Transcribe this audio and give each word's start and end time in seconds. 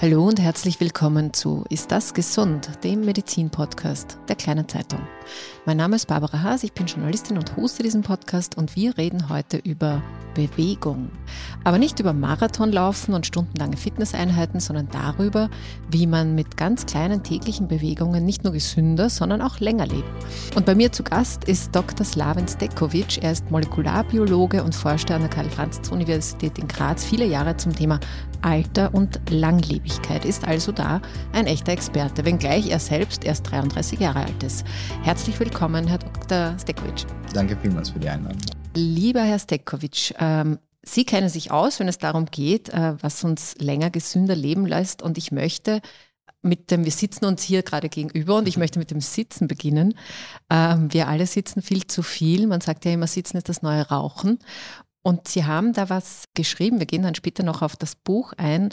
Hallo 0.00 0.24
und 0.28 0.38
herzlich 0.38 0.78
willkommen 0.78 1.32
zu 1.32 1.64
Ist 1.70 1.90
das 1.90 2.14
gesund? 2.14 2.70
dem 2.84 3.00
Medizin-Podcast 3.00 4.16
der 4.28 4.36
Kleinen 4.36 4.68
Zeitung. 4.68 5.00
Mein 5.66 5.76
Name 5.76 5.96
ist 5.96 6.06
Barbara 6.06 6.40
Haas, 6.40 6.62
ich 6.62 6.72
bin 6.72 6.86
Journalistin 6.86 7.36
und 7.36 7.56
hoste 7.56 7.82
diesen 7.82 8.02
Podcast 8.02 8.56
und 8.56 8.76
wir 8.76 8.96
reden 8.96 9.28
heute 9.28 9.56
über 9.56 10.00
Bewegung. 10.34 11.10
Aber 11.64 11.78
nicht 11.78 11.98
über 11.98 12.12
Marathonlaufen 12.12 13.12
und 13.12 13.26
stundenlange 13.26 13.76
Fitnesseinheiten, 13.76 14.60
sondern 14.60 14.88
darüber, 14.88 15.50
wie 15.90 16.06
man 16.06 16.36
mit 16.36 16.56
ganz 16.56 16.86
kleinen 16.86 17.24
täglichen 17.24 17.66
Bewegungen 17.66 18.24
nicht 18.24 18.44
nur 18.44 18.52
gesünder, 18.52 19.10
sondern 19.10 19.42
auch 19.42 19.58
länger 19.58 19.88
lebt. 19.88 20.08
Und 20.54 20.64
bei 20.64 20.76
mir 20.76 20.92
zu 20.92 21.02
Gast 21.02 21.44
ist 21.44 21.74
Dr. 21.74 22.06
Slaven 22.06 22.46
Stekovic. 22.46 23.20
Er 23.20 23.32
ist 23.32 23.50
Molekularbiologe 23.50 24.62
und 24.62 24.76
forschte 24.76 25.16
an 25.16 25.22
der 25.22 25.30
Karl-Franz-Universität 25.30 26.56
in 26.58 26.68
Graz 26.68 27.04
viele 27.04 27.26
Jahre 27.26 27.56
zum 27.56 27.74
Thema 27.74 27.98
Alter 28.40 28.94
und 28.94 29.20
Langlebigkeit, 29.30 29.87
ist 30.24 30.46
also 30.46 30.72
da 30.72 31.00
ein 31.32 31.46
echter 31.46 31.72
Experte, 31.72 32.24
wenngleich 32.24 32.70
er 32.70 32.78
selbst 32.78 33.24
erst 33.24 33.50
33 33.50 33.98
Jahre 33.98 34.20
alt 34.20 34.42
ist. 34.42 34.64
Herzlich 35.02 35.38
willkommen, 35.40 35.86
Herr 35.86 35.98
Dr. 35.98 36.56
Stekovic. 36.60 37.06
Danke 37.32 37.56
vielmals 37.56 37.90
für 37.90 37.98
die 37.98 38.08
Einladung. 38.08 38.40
Lieber 38.74 39.22
Herr 39.22 39.38
Stekovic, 39.38 40.14
ähm, 40.18 40.58
Sie 40.82 41.04
kennen 41.04 41.28
sich 41.28 41.50
aus, 41.50 41.80
wenn 41.80 41.88
es 41.88 41.98
darum 41.98 42.26
geht, 42.26 42.70
äh, 42.70 42.94
was 43.02 43.22
uns 43.24 43.56
länger 43.58 43.90
gesünder 43.90 44.34
leben 44.34 44.64
lässt. 44.64 45.02
Und 45.02 45.18
ich 45.18 45.32
möchte 45.32 45.80
mit 46.42 46.70
dem, 46.70 46.84
wir 46.84 46.92
sitzen 46.92 47.24
uns 47.24 47.42
hier 47.42 47.62
gerade 47.62 47.88
gegenüber 47.88 48.36
und 48.36 48.48
ich 48.48 48.56
möchte 48.56 48.78
mit 48.78 48.90
dem 48.90 49.00
Sitzen 49.00 49.48
beginnen. 49.48 49.94
Ähm, 50.50 50.92
wir 50.92 51.08
alle 51.08 51.26
sitzen 51.26 51.62
viel 51.62 51.86
zu 51.86 52.02
viel. 52.02 52.46
Man 52.46 52.60
sagt 52.60 52.84
ja 52.84 52.92
immer, 52.92 53.06
Sitzen 53.06 53.36
ist 53.36 53.48
das 53.48 53.62
neue 53.62 53.88
Rauchen. 53.88 54.38
Und 55.02 55.28
Sie 55.28 55.44
haben 55.44 55.72
da 55.72 55.88
was 55.88 56.24
geschrieben, 56.34 56.80
wir 56.80 56.86
gehen 56.86 57.02
dann 57.02 57.14
später 57.14 57.42
noch 57.42 57.62
auf 57.62 57.76
das 57.76 57.94
Buch 57.94 58.32
ein, 58.36 58.70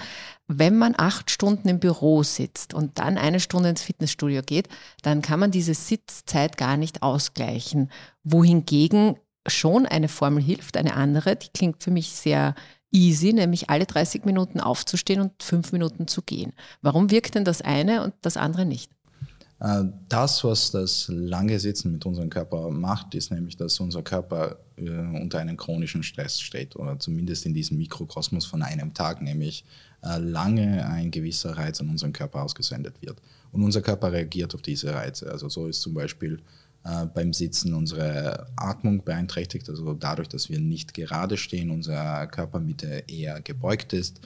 wenn 0.47 0.77
man 0.77 0.93
acht 0.97 1.31
Stunden 1.31 1.69
im 1.69 1.79
Büro 1.79 2.23
sitzt 2.23 2.73
und 2.73 2.99
dann 2.99 3.17
eine 3.17 3.39
Stunde 3.39 3.69
ins 3.69 3.83
Fitnessstudio 3.83 4.41
geht, 4.41 4.67
dann 5.01 5.21
kann 5.21 5.39
man 5.39 5.51
diese 5.51 5.73
Sitzzeit 5.73 6.57
gar 6.57 6.77
nicht 6.77 7.03
ausgleichen. 7.03 7.89
Wohingegen 8.23 9.17
schon 9.47 9.85
eine 9.85 10.09
Formel 10.09 10.43
hilft, 10.43 10.77
eine 10.77 10.95
andere, 10.95 11.35
die 11.35 11.49
klingt 11.49 11.83
für 11.83 11.91
mich 11.91 12.09
sehr 12.09 12.55
easy, 12.91 13.33
nämlich 13.33 13.69
alle 13.69 13.85
30 13.85 14.25
Minuten 14.25 14.59
aufzustehen 14.59 15.21
und 15.21 15.43
fünf 15.43 15.71
Minuten 15.71 16.07
zu 16.07 16.21
gehen. 16.21 16.53
Warum 16.81 17.11
wirkt 17.11 17.35
denn 17.35 17.45
das 17.45 17.61
eine 17.61 18.03
und 18.03 18.13
das 18.21 18.37
andere 18.37 18.65
nicht? 18.65 18.91
Äh, 19.59 19.83
das, 20.09 20.43
was 20.43 20.71
das 20.71 21.07
lange 21.09 21.59
Sitzen 21.59 21.91
mit 21.91 22.05
unserem 22.05 22.29
Körper 22.29 22.71
macht, 22.71 23.15
ist 23.15 23.31
nämlich, 23.31 23.57
dass 23.57 23.79
unser 23.79 24.01
Körper 24.01 24.57
äh, 24.77 24.89
unter 24.89 25.39
einem 25.39 25.57
chronischen 25.57 26.03
Stress 26.03 26.39
steht 26.39 26.75
oder 26.75 26.99
zumindest 26.99 27.45
in 27.45 27.53
diesem 27.53 27.77
Mikrokosmos 27.77 28.45
von 28.45 28.61
einem 28.61 28.93
Tag, 28.93 29.21
nämlich 29.21 29.65
äh, 30.03 30.17
lange 30.17 30.85
ein 30.87 31.11
gewisser 31.11 31.57
Reiz 31.57 31.81
an 31.81 31.89
unseren 31.89 32.13
Körper 32.13 32.43
ausgesendet 32.43 33.01
wird. 33.01 33.21
Und 33.51 33.63
unser 33.63 33.81
Körper 33.81 34.11
reagiert 34.11 34.53
auf 34.53 34.61
diese 34.61 34.93
Reize. 34.93 35.31
Also 35.31 35.49
so 35.49 35.67
ist 35.67 35.81
zum 35.81 35.93
Beispiel 35.93 36.39
beim 37.15 37.33
Sitzen 37.33 37.73
unsere 37.73 38.45
Atmung 38.55 39.03
beeinträchtigt, 39.03 39.67
also 39.69 39.95
dadurch, 39.95 40.27
dass 40.27 40.51
wir 40.51 40.59
nicht 40.59 40.93
gerade 40.93 41.35
stehen, 41.35 41.71
unser 41.71 42.27
Körpermitte 42.27 43.05
eher 43.07 43.41
gebeugt 43.41 43.91
ist, 43.93 44.19
äh, 44.19 44.21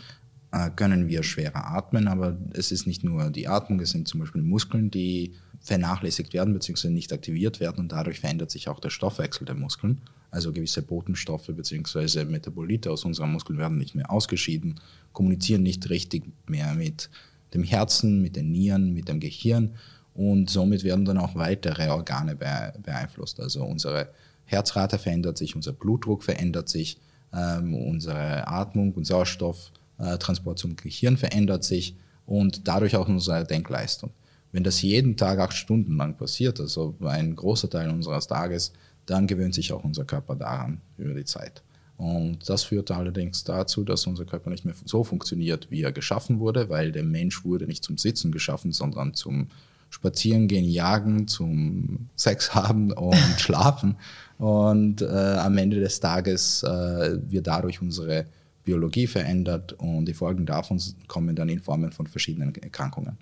können 0.75 1.07
wir 1.07 1.21
schwerer 1.23 1.67
atmen, 1.67 2.07
aber 2.07 2.37
es 2.53 2.71
ist 2.71 2.87
nicht 2.87 3.03
nur 3.03 3.29
die 3.29 3.47
Atmung, 3.47 3.79
es 3.81 3.91
sind 3.91 4.07
zum 4.07 4.19
Beispiel 4.19 4.41
Muskeln, 4.41 4.89
die 4.89 5.33
vernachlässigt 5.61 6.33
werden 6.33 6.53
bzw. 6.53 6.89
nicht 6.89 7.13
aktiviert 7.13 7.59
werden 7.59 7.79
und 7.79 7.91
dadurch 7.91 8.19
verändert 8.19 8.49
sich 8.49 8.67
auch 8.67 8.79
der 8.79 8.89
Stoffwechsel 8.89 9.45
der 9.45 9.55
Muskeln. 9.55 10.01
Also 10.31 10.51
gewisse 10.51 10.81
Botenstoffe 10.81 11.47
bzw. 11.47 12.25
Metabolite 12.25 12.91
aus 12.91 13.05
unseren 13.05 13.31
Muskeln 13.31 13.59
werden 13.59 13.77
nicht 13.77 13.95
mehr 13.95 14.09
ausgeschieden, 14.09 14.79
kommunizieren 15.13 15.63
nicht 15.63 15.89
richtig 15.89 16.23
mehr 16.47 16.73
mit 16.73 17.09
dem 17.53 17.63
Herzen, 17.63 18.21
mit 18.21 18.35
den 18.35 18.51
Nieren, 18.51 18.93
mit 18.93 19.07
dem 19.07 19.19
Gehirn 19.19 19.75
und 20.13 20.49
somit 20.49 20.83
werden 20.83 21.05
dann 21.05 21.17
auch 21.17 21.35
weitere 21.35 21.89
Organe 21.89 22.35
beeinflusst. 22.35 23.39
Also 23.39 23.63
unsere 23.63 24.09
Herzrate 24.45 24.97
verändert 24.97 25.37
sich, 25.37 25.55
unser 25.55 25.73
Blutdruck 25.73 26.23
verändert 26.23 26.69
sich, 26.69 26.99
ähm, 27.33 27.73
unsere 27.75 28.47
Atmung 28.47 28.93
und 28.93 29.05
Sauerstoff 29.05 29.71
äh, 29.75 29.78
Transport 30.17 30.59
zum 30.59 30.75
Gehirn 30.75 31.17
verändert 31.17 31.63
sich 31.63 31.95
und 32.25 32.67
dadurch 32.67 32.95
auch 32.95 33.07
unsere 33.07 33.43
Denkleistung. 33.45 34.11
Wenn 34.51 34.63
das 34.63 34.81
jeden 34.81 35.17
Tag 35.17 35.39
acht 35.39 35.53
Stunden 35.53 35.97
lang 35.97 36.15
passiert, 36.17 36.59
also 36.59 36.95
ein 37.01 37.35
großer 37.35 37.69
Teil 37.69 37.89
unseres 37.89 38.27
Tages, 38.27 38.73
dann 39.05 39.27
gewöhnt 39.27 39.53
sich 39.53 39.73
auch 39.73 39.83
unser 39.83 40.05
Körper 40.05 40.35
daran 40.35 40.81
über 40.97 41.13
die 41.13 41.25
Zeit. 41.25 41.61
Und 41.97 42.49
das 42.49 42.63
führt 42.63 42.91
allerdings 42.91 43.43
dazu, 43.43 43.83
dass 43.83 44.07
unser 44.07 44.25
Körper 44.25 44.49
nicht 44.49 44.63
mehr 44.63 44.73
so 44.85 45.03
funktioniert, 45.03 45.69
wie 45.69 45.81
er 45.81 45.91
geschaffen 45.91 46.39
wurde, 46.39 46.69
weil 46.69 46.91
der 46.91 47.03
Mensch 47.03 47.43
wurde 47.43 47.67
nicht 47.67 47.83
zum 47.83 47.97
Sitzen 47.97 48.31
geschaffen, 48.31 48.71
sondern 48.71 49.13
zum 49.13 49.47
Spazierengehen, 49.89 50.65
Jagen, 50.65 51.27
zum 51.27 52.07
Sex 52.15 52.55
haben 52.55 52.93
und 52.93 53.15
Schlafen. 53.37 53.97
Und 54.37 55.01
äh, 55.01 55.05
am 55.07 55.57
Ende 55.57 55.79
des 55.81 55.99
Tages 55.99 56.63
äh, 56.63 57.17
wir 57.27 57.41
dadurch 57.41 57.81
unsere 57.81 58.25
Biologie 58.69 59.07
verändert 59.07 59.73
und 59.73 60.05
die 60.05 60.13
Folgen 60.13 60.45
davon 60.45 60.79
kommen 61.07 61.35
dann 61.35 61.49
in 61.49 61.59
Formen 61.59 61.91
von 61.91 62.05
verschiedenen 62.05 62.53
Erkrankungen. 62.53 63.17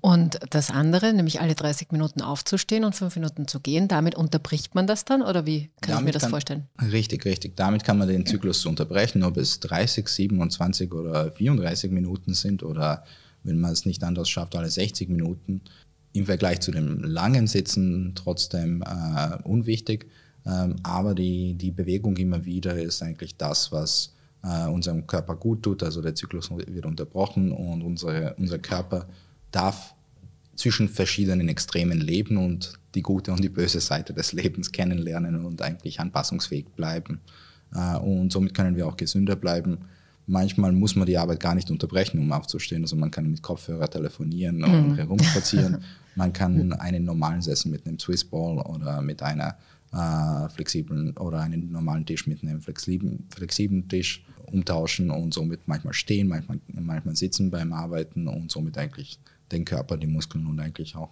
Und 0.00 0.40
das 0.48 0.70
andere, 0.70 1.12
nämlich 1.12 1.42
alle 1.42 1.54
30 1.54 1.92
Minuten 1.92 2.22
aufzustehen 2.22 2.84
und 2.84 2.94
fünf 2.94 3.14
Minuten 3.14 3.46
zu 3.46 3.60
gehen, 3.60 3.86
damit 3.86 4.14
unterbricht 4.14 4.74
man 4.74 4.86
das 4.86 5.04
dann 5.04 5.20
oder 5.20 5.44
wie 5.44 5.68
kann 5.82 5.96
damit 5.96 5.98
ich 5.98 6.04
mir 6.04 6.12
das 6.12 6.22
kann, 6.22 6.30
vorstellen? 6.30 6.68
Richtig, 6.80 7.26
richtig. 7.26 7.54
Damit 7.54 7.84
kann 7.84 7.98
man 7.98 8.08
den 8.08 8.24
Zyklus 8.24 8.64
unterbrechen, 8.64 9.22
ob 9.24 9.36
es 9.36 9.60
30, 9.60 10.08
27 10.08 10.94
oder 10.94 11.32
34 11.32 11.90
Minuten 11.90 12.32
sind 12.32 12.62
oder 12.62 13.04
wenn 13.42 13.60
man 13.60 13.72
es 13.72 13.84
nicht 13.84 14.02
anders 14.02 14.30
schafft, 14.30 14.56
alle 14.56 14.70
60 14.70 15.10
Minuten. 15.10 15.60
Im 16.14 16.24
Vergleich 16.24 16.60
zu 16.60 16.70
dem 16.70 17.04
langen 17.04 17.46
Sitzen 17.46 18.12
trotzdem 18.14 18.82
äh, 18.82 19.36
unwichtig. 19.44 20.06
Ähm, 20.46 20.76
aber 20.82 21.14
die, 21.14 21.56
die 21.56 21.72
Bewegung 21.72 22.16
immer 22.16 22.46
wieder 22.46 22.80
ist 22.80 23.02
eigentlich 23.02 23.36
das, 23.36 23.70
was 23.70 24.14
äh, 24.42 24.68
unserem 24.68 25.06
Körper 25.06 25.36
gut 25.36 25.62
tut. 25.62 25.82
Also 25.82 26.02
der 26.02 26.14
Zyklus 26.14 26.50
wird 26.50 26.86
unterbrochen 26.86 27.52
und 27.52 27.82
unsere, 27.82 28.34
unser 28.38 28.58
Körper 28.58 29.06
darf 29.50 29.94
zwischen 30.56 30.88
verschiedenen 30.88 31.48
Extremen 31.48 32.00
leben 32.00 32.36
und 32.36 32.78
die 32.94 33.02
gute 33.02 33.32
und 33.32 33.42
die 33.42 33.48
böse 33.48 33.80
Seite 33.80 34.12
des 34.12 34.32
Lebens 34.32 34.72
kennenlernen 34.72 35.44
und 35.44 35.62
eigentlich 35.62 36.00
anpassungsfähig 36.00 36.66
bleiben. 36.74 37.20
Äh, 37.74 37.96
und 37.98 38.32
somit 38.32 38.54
können 38.54 38.76
wir 38.76 38.86
auch 38.86 38.96
gesünder 38.96 39.36
bleiben. 39.36 39.78
Manchmal 40.26 40.72
muss 40.72 40.94
man 40.94 41.06
die 41.06 41.16
Arbeit 41.16 41.40
gar 41.40 41.54
nicht 41.54 41.70
unterbrechen, 41.70 42.18
um 42.18 42.32
aufzustehen. 42.32 42.82
Also 42.82 42.96
man 42.96 43.10
kann 43.10 43.30
mit 43.30 43.42
Kopfhörer 43.42 43.88
telefonieren 43.88 44.62
und 44.62 44.90
mhm. 44.90 44.94
herumspazieren. 44.96 45.82
Man 46.16 46.32
kann 46.32 46.72
einen 46.72 47.04
normalen 47.04 47.40
Sessel 47.40 47.70
mit 47.70 47.86
einem 47.86 48.00
Swissball 48.00 48.58
oder 48.58 49.00
mit 49.02 49.22
einer 49.22 49.56
äh, 49.92 50.48
flexiblen 50.48 51.16
oder 51.16 51.40
einen 51.40 51.70
normalen 51.70 52.04
Tisch 52.04 52.26
mit 52.26 52.42
einem 52.42 52.60
flexiblen, 52.60 53.24
flexiblen 53.30 53.88
Tisch 53.88 54.24
umtauschen 54.52 55.10
und 55.10 55.34
somit 55.34 55.60
manchmal 55.66 55.94
stehen, 55.94 56.28
manchmal, 56.28 56.60
manchmal 56.68 57.16
sitzen 57.16 57.50
beim 57.50 57.72
Arbeiten 57.72 58.28
und 58.28 58.50
somit 58.50 58.78
eigentlich 58.78 59.18
den 59.52 59.64
Körper, 59.64 59.96
die 59.96 60.06
Muskeln 60.06 60.46
und 60.46 60.60
eigentlich 60.60 60.96
auch 60.96 61.10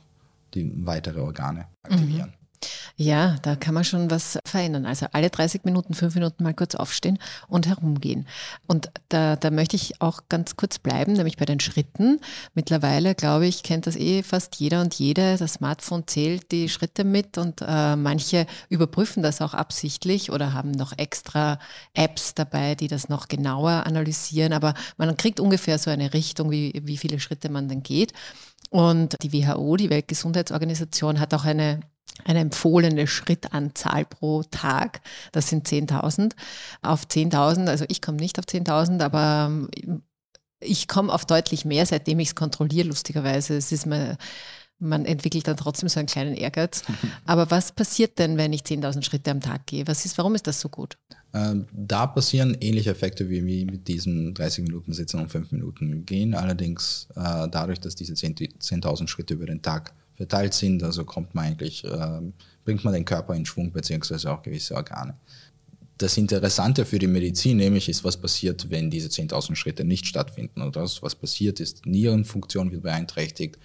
die 0.54 0.70
weitere 0.86 1.20
Organe 1.20 1.66
aktivieren. 1.82 2.30
Mhm. 2.30 2.45
Ja, 2.96 3.36
da 3.42 3.56
kann 3.56 3.74
man 3.74 3.84
schon 3.84 4.10
was 4.10 4.38
verändern. 4.46 4.86
Also 4.86 5.06
alle 5.12 5.30
30 5.30 5.64
Minuten, 5.64 5.94
fünf 5.94 6.14
Minuten 6.14 6.42
mal 6.42 6.54
kurz 6.54 6.74
aufstehen 6.74 7.18
und 7.48 7.66
herumgehen. 7.66 8.26
Und 8.66 8.90
da, 9.08 9.36
da 9.36 9.50
möchte 9.50 9.76
ich 9.76 10.00
auch 10.00 10.22
ganz 10.28 10.56
kurz 10.56 10.78
bleiben, 10.78 11.12
nämlich 11.12 11.36
bei 11.36 11.44
den 11.44 11.60
Schritten. 11.60 12.20
Mittlerweile, 12.54 13.14
glaube 13.14 13.46
ich, 13.46 13.62
kennt 13.62 13.86
das 13.86 13.96
eh 13.96 14.22
fast 14.22 14.56
jeder 14.56 14.80
und 14.80 14.94
jede. 14.94 15.36
Das 15.36 15.54
Smartphone 15.54 16.06
zählt 16.06 16.50
die 16.52 16.68
Schritte 16.68 17.04
mit 17.04 17.38
und 17.38 17.60
äh, 17.66 17.96
manche 17.96 18.46
überprüfen 18.68 19.22
das 19.22 19.40
auch 19.42 19.54
absichtlich 19.54 20.30
oder 20.32 20.52
haben 20.52 20.70
noch 20.70 20.96
extra 20.96 21.58
Apps 21.94 22.34
dabei, 22.34 22.74
die 22.74 22.88
das 22.88 23.08
noch 23.08 23.28
genauer 23.28 23.86
analysieren. 23.86 24.52
Aber 24.52 24.74
man 24.96 25.16
kriegt 25.16 25.40
ungefähr 25.40 25.78
so 25.78 25.90
eine 25.90 26.14
Richtung, 26.14 26.50
wie, 26.50 26.80
wie 26.84 26.96
viele 26.96 27.20
Schritte 27.20 27.48
man 27.48 27.68
dann 27.68 27.82
geht. 27.82 28.12
Und 28.70 29.16
die 29.22 29.32
WHO, 29.32 29.76
die 29.76 29.90
Weltgesundheitsorganisation, 29.90 31.20
hat 31.20 31.34
auch 31.34 31.44
eine 31.44 31.80
eine 32.24 32.40
empfohlene 32.40 33.06
Schrittanzahl 33.06 34.04
pro 34.04 34.42
Tag. 34.44 35.00
Das 35.32 35.48
sind 35.48 35.68
10.000. 35.68 36.32
Auf 36.82 37.04
10.000, 37.06 37.68
also 37.68 37.84
ich 37.88 38.02
komme 38.02 38.18
nicht 38.18 38.38
auf 38.38 38.44
10.000, 38.44 39.02
aber 39.02 39.48
ähm, 39.50 40.02
ich 40.60 40.88
komme 40.88 41.12
auf 41.12 41.24
deutlich 41.24 41.64
mehr, 41.64 41.86
seitdem 41.86 42.18
ich 42.18 42.28
es 42.28 42.34
kontrolliere, 42.34 42.88
lustigerweise. 42.88 43.56
Es 43.56 43.72
ist 43.72 43.86
mir, 43.86 44.16
man 44.78 45.04
entwickelt 45.04 45.46
dann 45.48 45.56
trotzdem 45.56 45.88
so 45.88 45.98
einen 45.98 46.08
kleinen 46.08 46.34
Ehrgeiz. 46.34 46.82
Aber 47.26 47.50
was 47.50 47.72
passiert 47.72 48.18
denn, 48.18 48.36
wenn 48.36 48.52
ich 48.52 48.62
10.000 48.62 49.02
Schritte 49.02 49.30
am 49.30 49.40
Tag 49.40 49.66
gehe? 49.66 49.86
Was 49.86 50.04
ist, 50.04 50.18
warum 50.18 50.34
ist 50.34 50.46
das 50.46 50.60
so 50.60 50.68
gut? 50.68 50.96
Ähm, 51.34 51.66
da 51.72 52.06
passieren 52.06 52.56
ähnliche 52.60 52.90
Effekte 52.90 53.28
wie 53.28 53.64
mit 53.64 53.88
diesen 53.88 54.34
30 54.34 54.64
Minuten 54.64 54.92
Sitzen 54.92 55.20
und 55.20 55.30
5 55.30 55.52
Minuten 55.52 56.06
gehen. 56.06 56.34
Allerdings 56.34 57.08
äh, 57.14 57.48
dadurch, 57.48 57.80
dass 57.80 57.94
diese 57.94 58.14
10.000 58.14 59.08
Schritte 59.08 59.34
über 59.34 59.46
den 59.46 59.62
Tag 59.62 59.94
verteilt 60.16 60.54
sind. 60.54 60.82
Also 60.82 61.04
kommt 61.04 61.34
man 61.34 61.46
eigentlich, 61.46 61.84
äh, 61.84 62.20
bringt 62.64 62.84
man 62.84 62.94
den 62.94 63.04
Körper 63.04 63.34
in 63.34 63.46
Schwung 63.46 63.72
beziehungsweise 63.72 64.30
auch 64.30 64.42
gewisse 64.42 64.74
Organe. 64.74 65.16
Das 65.98 66.16
Interessante 66.18 66.84
für 66.84 66.98
die 66.98 67.06
Medizin 67.06 67.56
nämlich 67.56 67.88
ist, 67.88 68.04
was 68.04 68.18
passiert, 68.18 68.68
wenn 68.68 68.90
diese 68.90 69.08
10.000 69.08 69.56
Schritte 69.56 69.84
nicht 69.84 70.06
stattfinden. 70.06 70.60
Und 70.60 70.76
das, 70.76 71.02
was 71.02 71.14
passiert, 71.14 71.58
ist, 71.58 71.86
Nierenfunktion 71.86 72.70
wird 72.70 72.82
beeinträchtigt, 72.82 73.58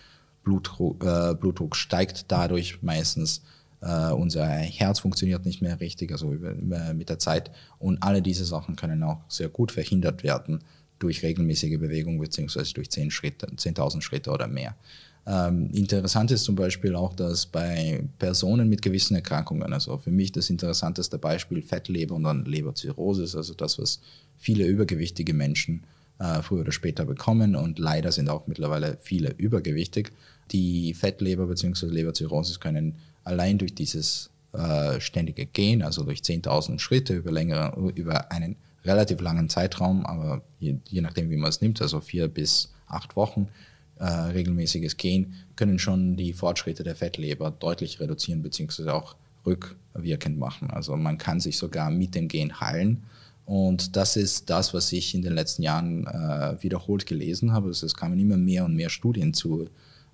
Blutdruck, 0.43 1.03
äh, 1.03 1.35
Blutdruck 1.35 1.75
steigt 1.75 2.25
dadurch 2.29 2.81
meistens, 2.81 3.41
äh, 3.81 4.11
unser 4.11 4.47
Herz 4.47 4.99
funktioniert 4.99 5.45
nicht 5.45 5.61
mehr 5.61 5.79
richtig, 5.79 6.11
also 6.11 6.31
über, 6.31 6.93
mit 6.93 7.09
der 7.09 7.19
Zeit. 7.19 7.51
Und 7.79 8.01
alle 8.01 8.21
diese 8.21 8.45
Sachen 8.45 8.75
können 8.75 9.03
auch 9.03 9.21
sehr 9.27 9.49
gut 9.49 9.71
verhindert 9.71 10.23
werden 10.23 10.63
durch 10.99 11.23
regelmäßige 11.23 11.79
Bewegung 11.79 12.19
beziehungsweise 12.19 12.73
durch 12.73 12.87
10.000 12.87 13.11
Schritte, 13.11 13.47
10 13.55 14.01
Schritte 14.01 14.31
oder 14.31 14.47
mehr. 14.47 14.75
Ähm, 15.27 15.69
interessant 15.73 16.31
ist 16.31 16.43
zum 16.43 16.55
Beispiel 16.55 16.95
auch, 16.95 17.13
dass 17.13 17.45
bei 17.45 18.03
Personen 18.17 18.69
mit 18.69 18.81
gewissen 18.81 19.15
Erkrankungen, 19.15 19.71
also 19.71 19.97
für 19.97 20.11
mich 20.11 20.31
das 20.31 20.49
interessanteste 20.49 21.17
Beispiel 21.19 21.61
Fettleber 21.61 22.15
und 22.15 22.23
dann 22.23 22.45
Leberzirrhose, 22.45 23.37
also 23.37 23.53
das, 23.53 23.77
was 23.77 23.99
viele 24.37 24.65
übergewichtige 24.65 25.33
Menschen 25.33 25.83
äh, 26.19 26.41
früher 26.41 26.61
oder 26.61 26.71
später 26.71 27.05
bekommen 27.05 27.55
und 27.55 27.77
leider 27.77 28.11
sind 28.11 28.29
auch 28.29 28.47
mittlerweile 28.47 28.97
viele 29.01 29.31
übergewichtig. 29.37 30.11
Die 30.51 30.93
Fettleber 30.93 31.45
bzw. 31.45 31.85
Leberzirrhose 31.87 32.59
können 32.59 32.95
allein 33.23 33.59
durch 33.59 33.75
dieses 33.75 34.31
äh, 34.53 34.99
ständige 34.99 35.45
Gehen, 35.45 35.83
also 35.83 36.03
durch 36.03 36.19
10.000 36.21 36.79
Schritte 36.79 37.13
über, 37.13 37.31
längere, 37.31 37.91
über 37.95 38.31
einen 38.31 38.55
relativ 38.83 39.21
langen 39.21 39.49
Zeitraum, 39.49 40.05
aber 40.05 40.41
je, 40.59 40.77
je 40.89 41.01
nachdem, 41.01 41.29
wie 41.29 41.37
man 41.37 41.49
es 41.49 41.61
nimmt, 41.61 41.81
also 41.81 42.01
vier 42.01 42.27
bis 42.27 42.71
acht 42.87 43.15
Wochen, 43.15 43.47
äh, 44.01 44.05
regelmäßiges 44.05 44.97
Gehen, 44.97 45.35
können 45.55 45.79
schon 45.79 46.17
die 46.17 46.33
Fortschritte 46.33 46.83
der 46.83 46.95
Fettleber 46.95 47.51
deutlich 47.51 47.99
reduzieren 47.99 48.41
bzw. 48.41 48.89
auch 48.89 49.15
rückwirkend 49.45 50.39
machen. 50.39 50.71
Also 50.71 50.95
man 50.97 51.17
kann 51.17 51.39
sich 51.39 51.57
sogar 51.57 51.91
mit 51.91 52.15
dem 52.15 52.27
Gehen 52.27 52.59
heilen. 52.59 53.03
Und 53.45 53.95
das 53.95 54.15
ist 54.17 54.49
das, 54.49 54.73
was 54.73 54.91
ich 54.91 55.13
in 55.13 55.21
den 55.21 55.33
letzten 55.33 55.63
Jahren 55.63 56.07
äh, 56.07 56.61
wiederholt 56.61 57.05
gelesen 57.05 57.53
habe. 57.53 57.67
Also 57.67 57.85
es 57.85 57.95
kamen 57.95 58.17
immer 58.19 58.37
mehr 58.37 58.65
und 58.65 58.75
mehr 58.75 58.89
Studien 58.89 59.33
zu 59.33 59.67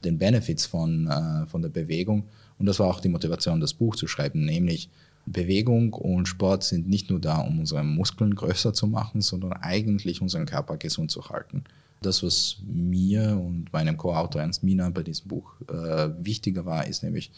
den 0.03 0.17
Benefits 0.17 0.65
von, 0.65 1.07
äh, 1.07 1.45
von 1.47 1.61
der 1.61 1.69
Bewegung. 1.69 2.23
Und 2.59 2.65
das 2.65 2.79
war 2.79 2.87
auch 2.87 2.99
die 2.99 3.09
Motivation, 3.09 3.59
das 3.59 3.73
Buch 3.73 3.95
zu 3.95 4.07
schreiben, 4.07 4.43
nämlich 4.43 4.89
Bewegung 5.25 5.93
und 5.93 6.27
Sport 6.27 6.63
sind 6.63 6.87
nicht 6.87 7.09
nur 7.09 7.19
da, 7.19 7.39
um 7.39 7.59
unsere 7.59 7.83
Muskeln 7.83 8.33
größer 8.33 8.73
zu 8.73 8.87
machen, 8.87 9.21
sondern 9.21 9.53
eigentlich 9.53 10.21
unseren 10.21 10.45
Körper 10.45 10.77
gesund 10.77 11.11
zu 11.11 11.29
halten. 11.29 11.65
Das, 12.01 12.23
was 12.23 12.57
mir 12.65 13.39
und 13.43 13.71
meinem 13.73 13.97
Co-Autor 13.97 14.41
Ernst 14.41 14.63
Mina 14.63 14.89
bei 14.89 15.03
diesem 15.03 15.27
Buch 15.27 15.53
äh, 15.69 16.09
wichtiger 16.19 16.65
war, 16.65 16.87
ist 16.87 17.03
nämlich 17.03 17.31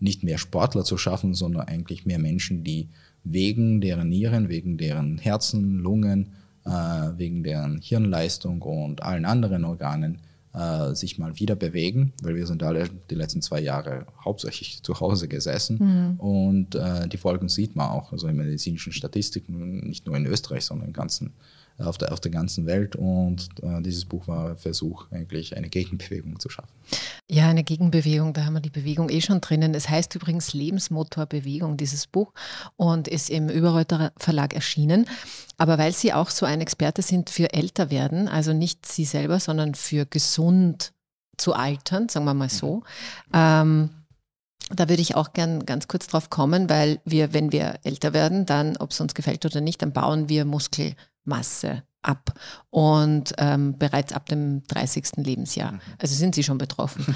nicht 0.00 0.22
mehr 0.22 0.38
Sportler 0.38 0.84
zu 0.84 0.98
schaffen, 0.98 1.34
sondern 1.34 1.66
eigentlich 1.68 2.04
mehr 2.04 2.18
Menschen, 2.18 2.64
die 2.64 2.88
wegen 3.24 3.80
deren 3.80 4.08
Nieren, 4.08 4.48
wegen 4.48 4.76
deren 4.76 5.18
Herzen, 5.18 5.78
Lungen, 5.78 6.32
äh, 6.64 6.70
wegen 6.70 7.42
deren 7.42 7.80
Hirnleistung 7.80 8.62
und 8.62 9.02
allen 9.02 9.24
anderen 9.24 9.64
Organen 9.64 10.18
äh, 10.54 10.94
sich 10.94 11.18
mal 11.18 11.38
wieder 11.38 11.56
bewegen, 11.56 12.12
weil 12.22 12.36
wir 12.36 12.46
sind 12.46 12.62
alle 12.62 12.88
die 13.10 13.14
letzten 13.14 13.42
zwei 13.42 13.60
Jahre 13.60 14.06
hauptsächlich 14.24 14.82
zu 14.82 15.00
Hause 15.00 15.26
gesessen 15.26 15.78
mhm. 15.80 16.20
und 16.20 16.74
äh, 16.74 17.08
die 17.08 17.16
Folgen 17.16 17.48
sieht 17.48 17.74
man 17.74 17.90
auch, 17.90 18.12
also 18.12 18.28
in 18.28 18.36
medizinischen 18.36 18.92
Statistiken, 18.92 19.80
nicht 19.88 20.06
nur 20.06 20.16
in 20.16 20.26
Österreich, 20.26 20.64
sondern 20.64 20.88
im 20.88 20.92
ganzen 20.92 21.32
auf 21.78 21.98
der, 21.98 22.12
auf 22.12 22.20
der 22.20 22.30
ganzen 22.30 22.66
Welt. 22.66 22.96
Und 22.96 23.48
äh, 23.62 23.82
dieses 23.82 24.04
Buch 24.04 24.28
war 24.28 24.50
ein 24.50 24.56
Versuch, 24.56 25.06
eigentlich 25.10 25.56
eine 25.56 25.68
Gegenbewegung 25.68 26.38
zu 26.38 26.48
schaffen. 26.48 26.72
Ja, 27.28 27.48
eine 27.48 27.64
Gegenbewegung, 27.64 28.32
da 28.32 28.44
haben 28.44 28.54
wir 28.54 28.60
die 28.60 28.70
Bewegung 28.70 29.08
eh 29.08 29.20
schon 29.20 29.40
drinnen. 29.40 29.74
Es 29.74 29.88
heißt 29.88 30.14
übrigens 30.14 30.52
Lebensmotor 30.52 31.26
Bewegung, 31.26 31.76
dieses 31.76 32.06
Buch, 32.06 32.32
und 32.76 33.08
ist 33.08 33.30
im 33.30 33.48
Überreuter 33.48 34.12
Verlag 34.16 34.54
erschienen. 34.54 35.06
Aber 35.56 35.78
weil 35.78 35.92
Sie 35.92 36.12
auch 36.12 36.30
so 36.30 36.46
ein 36.46 36.60
Experte 36.60 37.02
sind 37.02 37.30
für 37.30 37.52
Älterwerden, 37.52 38.28
also 38.28 38.52
nicht 38.52 38.86
Sie 38.86 39.04
selber, 39.04 39.40
sondern 39.40 39.74
für 39.74 40.06
gesund 40.06 40.92
zu 41.36 41.54
altern, 41.54 42.08
sagen 42.08 42.26
wir 42.26 42.34
mal 42.34 42.50
so, 42.50 42.76
mhm. 42.76 42.82
ähm, 43.32 43.90
da 44.70 44.88
würde 44.88 45.02
ich 45.02 45.14
auch 45.14 45.32
gern 45.32 45.66
ganz 45.66 45.88
kurz 45.88 46.06
drauf 46.06 46.30
kommen, 46.30 46.70
weil 46.70 47.00
wir, 47.04 47.32
wenn 47.32 47.52
wir 47.52 47.74
älter 47.82 48.12
werden, 48.12 48.46
dann, 48.46 48.76
ob 48.78 48.92
es 48.92 49.00
uns 49.00 49.14
gefällt 49.14 49.44
oder 49.44 49.60
nicht, 49.60 49.82
dann 49.82 49.92
bauen 49.92 50.28
wir 50.28 50.44
Muskel 50.44 50.94
Masse 51.24 51.82
ab 52.04 52.32
und 52.70 53.32
ähm, 53.38 53.78
bereits 53.78 54.12
ab 54.12 54.26
dem 54.26 54.62
30. 54.68 55.04
Lebensjahr. 55.16 55.72
Mhm. 55.72 55.80
Also 55.98 56.14
sind 56.14 56.34
sie 56.34 56.44
schon 56.44 56.58
betroffen. 56.58 57.14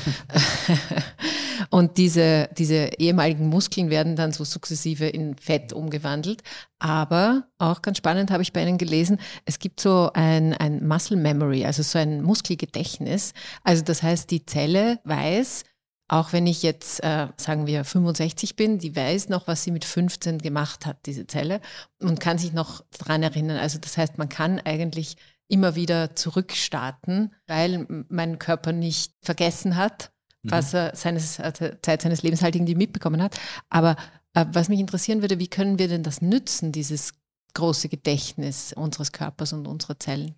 und 1.70 1.98
diese, 1.98 2.48
diese 2.56 2.90
ehemaligen 2.98 3.48
Muskeln 3.48 3.90
werden 3.90 4.16
dann 4.16 4.32
so 4.32 4.44
sukzessive 4.44 5.06
in 5.06 5.36
Fett 5.36 5.72
umgewandelt. 5.72 6.42
Aber 6.78 7.44
auch 7.58 7.82
ganz 7.82 7.98
spannend 7.98 8.30
habe 8.30 8.42
ich 8.42 8.52
bei 8.52 8.62
Ihnen 8.62 8.78
gelesen, 8.78 9.18
es 9.44 9.58
gibt 9.58 9.80
so 9.80 10.10
ein, 10.14 10.54
ein 10.54 10.86
Muscle 10.86 11.16
Memory, 11.16 11.64
also 11.64 11.82
so 11.82 11.98
ein 11.98 12.22
Muskelgedächtnis. 12.22 13.34
Also 13.64 13.82
das 13.84 14.02
heißt, 14.02 14.30
die 14.30 14.46
Zelle 14.46 15.00
weiß, 15.04 15.64
auch 16.08 16.32
wenn 16.32 16.46
ich 16.46 16.62
jetzt, 16.62 17.04
äh, 17.04 17.28
sagen 17.36 17.66
wir, 17.66 17.84
65 17.84 18.56
bin, 18.56 18.78
die 18.78 18.96
weiß 18.96 19.28
noch, 19.28 19.46
was 19.46 19.62
sie 19.62 19.70
mit 19.70 19.84
15 19.84 20.38
gemacht 20.38 20.86
hat, 20.86 21.04
diese 21.04 21.26
Zelle, 21.26 21.60
und 22.00 22.18
kann 22.18 22.38
sich 22.38 22.54
noch 22.54 22.82
daran 22.98 23.22
erinnern. 23.22 23.58
Also 23.58 23.78
das 23.78 23.96
heißt, 23.98 24.16
man 24.16 24.30
kann 24.30 24.58
eigentlich 24.60 25.16
immer 25.48 25.74
wieder 25.74 26.14
zurückstarten, 26.14 27.34
weil 27.46 27.86
mein 28.08 28.38
Körper 28.38 28.72
nicht 28.72 29.14
vergessen 29.22 29.76
hat, 29.76 30.10
mhm. 30.42 30.50
was 30.50 30.74
er 30.74 30.96
seines, 30.96 31.40
also 31.40 31.68
Zeit 31.82 32.02
seines 32.02 32.22
Lebens 32.22 32.42
halt 32.42 32.56
irgendwie 32.56 32.74
mitbekommen 32.74 33.22
hat. 33.22 33.38
Aber 33.68 33.96
äh, 34.34 34.46
was 34.52 34.68
mich 34.70 34.80
interessieren 34.80 35.22
würde, 35.22 35.38
wie 35.38 35.48
können 35.48 35.78
wir 35.78 35.88
denn 35.88 36.02
das 36.02 36.22
nützen, 36.22 36.72
dieses 36.72 37.12
große 37.54 37.88
Gedächtnis 37.88 38.72
unseres 38.72 39.12
Körpers 39.12 39.52
und 39.52 39.66
unserer 39.66 39.98
Zellen? 39.98 40.34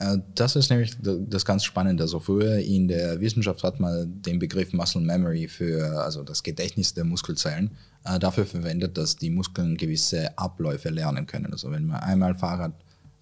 Äh, 0.00 0.18
das 0.34 0.56
ist 0.56 0.70
nämlich 0.70 0.96
das 1.02 1.44
ganz 1.44 1.64
Spannende. 1.64 2.02
Also 2.02 2.18
früher 2.18 2.56
in 2.56 2.88
der 2.88 3.20
Wissenschaft 3.20 3.62
hat 3.62 3.78
man 3.78 4.20
den 4.22 4.38
Begriff 4.38 4.72
Muscle 4.72 5.02
Memory 5.02 5.46
für 5.46 6.02
also 6.02 6.24
das 6.24 6.42
Gedächtnis 6.42 6.94
der 6.94 7.04
Muskelzellen 7.04 7.70
äh, 8.04 8.18
dafür 8.18 8.46
verwendet, 8.46 8.98
dass 8.98 9.16
die 9.16 9.30
Muskeln 9.30 9.76
gewisse 9.76 10.36
Abläufe 10.36 10.88
lernen 10.88 11.26
können. 11.26 11.52
Also 11.52 11.70
wenn 11.70 11.86
man 11.86 12.00
einmal 12.00 12.34
Fahrrad 12.34 12.72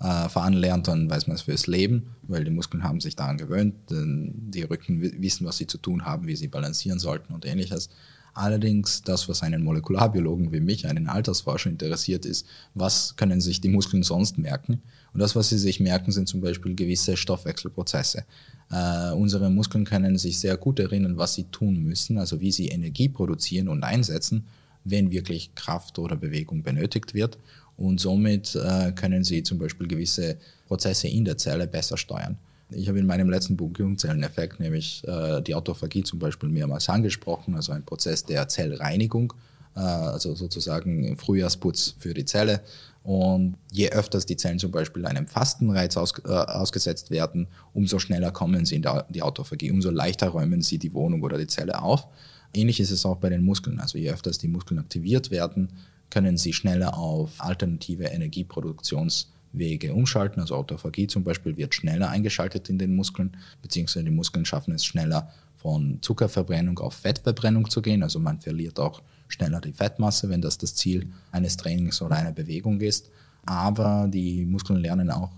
äh, 0.00 0.28
fahren 0.28 0.54
lernt, 0.54 0.86
dann 0.86 1.10
weiß 1.10 1.26
man 1.26 1.34
es 1.34 1.42
fürs 1.42 1.66
Leben, 1.66 2.14
weil 2.22 2.44
die 2.44 2.52
Muskeln 2.52 2.84
haben 2.84 3.00
sich 3.00 3.16
daran 3.16 3.36
gewöhnt. 3.36 3.74
Die 3.90 4.62
Rücken 4.62 5.02
wissen, 5.02 5.44
was 5.44 5.56
sie 5.56 5.66
zu 5.66 5.78
tun 5.78 6.04
haben, 6.04 6.28
wie 6.28 6.36
sie 6.36 6.46
balancieren 6.46 7.00
sollten 7.00 7.34
und 7.34 7.44
ähnliches. 7.44 7.90
Allerdings 8.34 9.02
das, 9.02 9.28
was 9.28 9.42
einen 9.42 9.64
Molekularbiologen 9.64 10.52
wie 10.52 10.60
mich, 10.60 10.86
einen 10.86 11.08
Altersforscher 11.08 11.70
interessiert, 11.70 12.24
ist, 12.24 12.46
was 12.74 13.16
können 13.16 13.40
sich 13.40 13.60
die 13.60 13.68
Muskeln 13.68 14.04
sonst 14.04 14.38
merken? 14.38 14.80
Und 15.12 15.20
das, 15.20 15.34
was 15.34 15.48
sie 15.48 15.58
sich 15.58 15.80
merken, 15.80 16.12
sind 16.12 16.28
zum 16.28 16.40
Beispiel 16.40 16.74
gewisse 16.74 17.16
Stoffwechselprozesse. 17.16 18.24
Äh, 18.70 19.12
unsere 19.12 19.50
Muskeln 19.50 19.84
können 19.84 20.18
sich 20.18 20.38
sehr 20.38 20.56
gut 20.56 20.78
erinnern, 20.78 21.16
was 21.16 21.34
sie 21.34 21.44
tun 21.44 21.82
müssen, 21.82 22.18
also 22.18 22.40
wie 22.40 22.52
sie 22.52 22.68
Energie 22.68 23.08
produzieren 23.08 23.68
und 23.68 23.82
einsetzen, 23.82 24.46
wenn 24.84 25.10
wirklich 25.10 25.54
Kraft 25.54 25.98
oder 25.98 26.16
Bewegung 26.16 26.62
benötigt 26.62 27.14
wird. 27.14 27.38
Und 27.76 28.00
somit 28.00 28.54
äh, 28.56 28.92
können 28.92 29.24
sie 29.24 29.42
zum 29.42 29.58
Beispiel 29.58 29.86
gewisse 29.86 30.36
Prozesse 30.66 31.08
in 31.08 31.24
der 31.24 31.38
Zelle 31.38 31.66
besser 31.66 31.96
steuern. 31.96 32.36
Ich 32.70 32.88
habe 32.88 32.98
in 32.98 33.06
meinem 33.06 33.30
letzten 33.30 33.56
Buch 33.56 33.70
Jungzelleneffekt 33.78 34.60
nämlich 34.60 35.02
äh, 35.06 35.40
die 35.40 35.54
Autophagie 35.54 36.02
zum 36.02 36.18
Beispiel 36.18 36.50
mehrmals 36.50 36.88
angesprochen, 36.88 37.54
also 37.54 37.72
ein 37.72 37.84
Prozess 37.84 38.24
der 38.24 38.46
Zellreinigung, 38.48 39.32
also 39.80 40.34
sozusagen 40.34 41.16
Frühjahrsputz 41.16 41.94
für 41.98 42.14
die 42.14 42.24
Zelle. 42.24 42.62
Und 43.02 43.56
je 43.72 43.90
öfter 43.90 44.18
die 44.20 44.36
Zellen 44.36 44.58
zum 44.58 44.70
Beispiel 44.70 45.06
einem 45.06 45.26
Fastenreiz 45.26 45.96
aus, 45.96 46.12
äh, 46.24 46.28
ausgesetzt 46.28 47.10
werden, 47.10 47.46
umso 47.72 47.98
schneller 47.98 48.32
kommen 48.32 48.66
sie 48.66 48.76
in 48.76 48.86
die 49.08 49.22
Autophagie, 49.22 49.70
umso 49.70 49.90
leichter 49.90 50.28
räumen 50.28 50.62
sie 50.62 50.78
die 50.78 50.92
Wohnung 50.92 51.22
oder 51.22 51.38
die 51.38 51.46
Zelle 51.46 51.80
auf. 51.80 52.06
Ähnlich 52.52 52.80
ist 52.80 52.90
es 52.90 53.06
auch 53.06 53.16
bei 53.16 53.28
den 53.28 53.42
Muskeln. 53.42 53.80
Also 53.80 53.98
je 53.98 54.10
öfter 54.10 54.30
die 54.30 54.48
Muskeln 54.48 54.78
aktiviert 54.78 55.30
werden, 55.30 55.68
können 56.10 56.36
sie 56.36 56.52
schneller 56.52 56.96
auf 56.98 57.32
alternative 57.38 58.04
Energieproduktionswege 58.04 59.94
umschalten. 59.94 60.40
Also 60.40 60.56
Autophagie 60.56 61.06
zum 61.06 61.24
Beispiel 61.24 61.56
wird 61.56 61.74
schneller 61.74 62.08
eingeschaltet 62.10 62.68
in 62.68 62.78
den 62.78 62.96
Muskeln, 62.96 63.36
beziehungsweise 63.62 64.04
die 64.04 64.10
Muskeln 64.10 64.44
schaffen 64.44 64.74
es 64.74 64.84
schneller 64.84 65.30
von 65.56 65.98
Zuckerverbrennung 66.02 66.78
auf 66.78 66.94
Fettverbrennung 66.94 67.68
zu 67.70 67.82
gehen. 67.82 68.02
Also 68.02 68.18
man 68.18 68.40
verliert 68.40 68.78
auch 68.78 69.02
schneller 69.28 69.60
die 69.60 69.72
Fettmasse, 69.72 70.28
wenn 70.28 70.40
das 70.40 70.58
das 70.58 70.74
Ziel 70.74 71.10
eines 71.30 71.56
Trainings 71.56 72.02
oder 72.02 72.16
einer 72.16 72.32
Bewegung 72.32 72.80
ist. 72.80 73.10
Aber 73.46 74.08
die 74.08 74.44
Muskeln 74.44 74.80
lernen 74.80 75.10
auch 75.10 75.30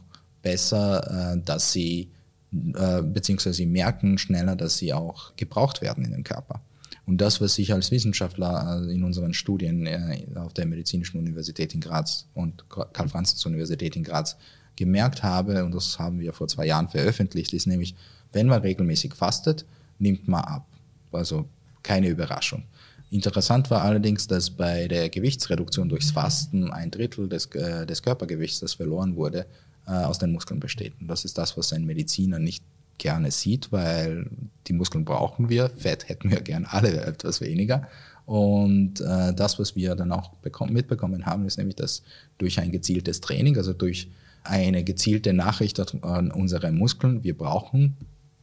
besser, 0.42 1.34
äh, 1.34 1.40
dass 1.44 1.72
sie, 1.72 2.10
äh, 2.52 3.02
beziehungsweise 3.02 3.56
sie 3.56 3.66
merken 3.66 4.18
schneller, 4.18 4.56
dass 4.56 4.78
sie 4.78 4.92
auch 4.92 5.36
gebraucht 5.36 5.82
werden 5.82 6.04
in 6.04 6.12
den 6.12 6.24
Körper. 6.24 6.60
Und 7.06 7.20
das, 7.20 7.40
was 7.40 7.58
ich 7.58 7.72
als 7.72 7.90
Wissenschaftler 7.90 8.84
äh, 8.86 8.92
in 8.92 9.04
unseren 9.04 9.34
Studien 9.34 9.88
auf 10.36 10.54
der 10.54 10.66
Medizinischen 10.66 11.18
Universität 11.18 11.74
in 11.74 11.80
Graz 11.80 12.26
und 12.34 12.64
Karl-Franzens-Universität 12.68 13.96
in 13.96 14.04
Graz 14.04 14.36
gemerkt 14.76 15.22
habe, 15.22 15.64
und 15.64 15.74
das 15.74 15.98
haben 15.98 16.20
wir 16.20 16.32
vor 16.32 16.48
zwei 16.48 16.66
Jahren 16.66 16.88
veröffentlicht, 16.88 17.52
ist 17.52 17.66
nämlich, 17.66 17.94
wenn 18.32 18.46
man 18.46 18.62
regelmäßig 18.62 19.14
fastet, 19.14 19.66
nimmt 19.98 20.28
man 20.28 20.44
ab. 20.44 20.66
Also 21.12 21.48
keine 21.82 22.08
Überraschung. 22.08 22.64
Interessant 23.10 23.70
war 23.70 23.82
allerdings, 23.82 24.28
dass 24.28 24.50
bei 24.50 24.86
der 24.86 25.08
Gewichtsreduktion 25.08 25.88
durchs 25.88 26.12
Fasten 26.12 26.70
ein 26.70 26.92
Drittel 26.92 27.28
des, 27.28 27.46
äh, 27.46 27.84
des 27.84 28.02
Körpergewichts, 28.02 28.60
das 28.60 28.74
verloren 28.74 29.16
wurde, 29.16 29.46
äh, 29.86 29.90
aus 29.90 30.18
den 30.18 30.30
Muskeln 30.30 30.60
besteht. 30.60 30.92
Und 31.00 31.08
das 31.08 31.24
ist 31.24 31.36
das, 31.36 31.56
was 31.56 31.72
ein 31.72 31.84
Mediziner 31.84 32.38
nicht 32.38 32.62
gerne 32.98 33.32
sieht, 33.32 33.72
weil 33.72 34.30
die 34.68 34.74
Muskeln 34.74 35.04
brauchen 35.04 35.48
wir, 35.48 35.70
Fett 35.70 36.08
hätten 36.08 36.30
wir 36.30 36.40
gern 36.40 36.66
alle 36.66 37.00
etwas 37.00 37.40
weniger. 37.40 37.88
Und 38.26 39.00
äh, 39.00 39.34
das, 39.34 39.58
was 39.58 39.74
wir 39.74 39.96
dann 39.96 40.12
auch 40.12 40.30
mitbekommen 40.68 41.26
haben, 41.26 41.46
ist 41.46 41.58
nämlich, 41.58 41.76
dass 41.76 42.02
durch 42.38 42.60
ein 42.60 42.70
gezieltes 42.70 43.20
Training, 43.20 43.56
also 43.56 43.72
durch 43.72 44.08
eine 44.44 44.84
gezielte 44.84 45.32
Nachricht 45.32 45.80
an 46.04 46.30
unsere 46.30 46.70
Muskeln, 46.70 47.24
wir 47.24 47.36
brauchen 47.36 47.96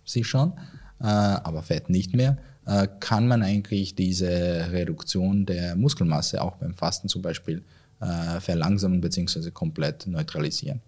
sie 0.04 0.26
schon, 0.26 0.54
äh, 1.00 1.06
aber 1.06 1.64
Fett 1.64 1.90
nicht 1.90 2.14
mehr, 2.16 2.32
äh, 2.32 2.57
kann 3.00 3.28
man 3.28 3.44
eigentlich 3.44 3.96
diese 3.96 4.72
Reduktion 4.72 5.46
der 5.46 5.76
Muskelmasse 5.76 6.42
auch 6.42 6.58
beim 6.58 6.74
Fasten 6.74 7.08
zum 7.08 7.22
Beispiel 7.22 7.64
äh, 8.00 8.40
verlangsamen 8.40 9.02
bzw. 9.02 9.52
komplett 9.52 10.08
neutralisieren. 10.08 10.82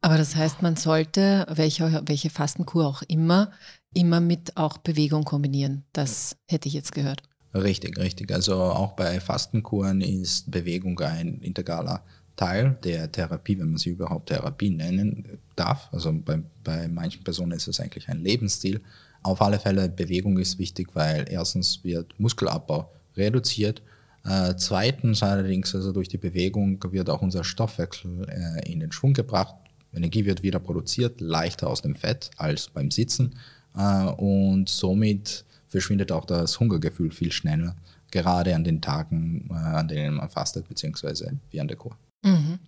Aber 0.00 0.18
das 0.18 0.36
heißt, 0.36 0.62
man 0.62 0.76
sollte, 0.76 1.46
welche, 1.48 2.02
welche 2.06 2.30
Fastenkur 2.30 2.86
auch 2.86 3.02
immer, 3.08 3.50
immer 3.94 4.20
mit 4.20 4.56
auch 4.56 4.78
Bewegung 4.78 5.24
kombinieren. 5.24 5.84
Das 5.92 6.36
hätte 6.48 6.68
ich 6.68 6.74
jetzt 6.74 6.92
gehört. 6.92 7.22
Richtig, 7.54 7.98
richtig. 7.98 8.32
Also 8.32 8.54
auch 8.54 8.92
bei 8.92 9.20
Fastenkuren 9.20 10.00
ist 10.00 10.50
Bewegung 10.50 10.98
ein 11.00 11.40
integraler 11.40 12.02
Teil 12.36 12.78
der 12.82 13.12
Therapie, 13.12 13.58
wenn 13.58 13.68
man 13.68 13.78
sie 13.78 13.90
überhaupt 13.90 14.28
Therapie 14.28 14.70
nennen 14.70 15.38
darf. 15.54 15.88
Also 15.92 16.12
bei, 16.12 16.42
bei 16.64 16.88
manchen 16.88 17.22
Personen 17.24 17.52
ist 17.52 17.68
es 17.68 17.78
eigentlich 17.78 18.08
ein 18.08 18.22
Lebensstil. 18.22 18.80
Auf 19.22 19.40
alle 19.40 19.58
Fälle, 19.58 19.88
Bewegung 19.88 20.38
ist 20.38 20.58
wichtig, 20.58 20.88
weil 20.94 21.26
erstens 21.28 21.84
wird 21.84 22.18
Muskelabbau 22.18 22.90
reduziert. 23.16 23.82
Äh, 24.24 24.54
zweitens 24.56 25.22
allerdings, 25.22 25.74
also 25.74 25.92
durch 25.92 26.08
die 26.08 26.18
Bewegung 26.18 26.82
wird 26.92 27.10
auch 27.10 27.22
unser 27.22 27.44
Stoffwechsel 27.44 28.26
äh, 28.28 28.72
in 28.72 28.80
den 28.80 28.92
Schwung 28.92 29.14
gebracht. 29.14 29.54
Energie 29.94 30.24
wird 30.24 30.42
wieder 30.42 30.58
produziert, 30.58 31.20
leichter 31.20 31.68
aus 31.68 31.82
dem 31.82 31.94
Fett 31.94 32.30
als 32.36 32.68
beim 32.68 32.90
Sitzen. 32.90 33.36
Äh, 33.76 34.04
und 34.04 34.68
somit 34.68 35.44
verschwindet 35.68 36.12
auch 36.12 36.24
das 36.24 36.58
Hungergefühl 36.60 37.10
viel 37.10 37.32
schneller, 37.32 37.76
gerade 38.10 38.54
an 38.54 38.64
den 38.64 38.80
Tagen, 38.80 39.48
äh, 39.50 39.54
an 39.54 39.88
denen 39.88 40.16
man 40.16 40.30
fastet, 40.30 40.68
beziehungsweise 40.68 41.38
während 41.50 41.70
der 41.70 41.78
Kur. 41.78 41.96
Mhm. 42.22 42.58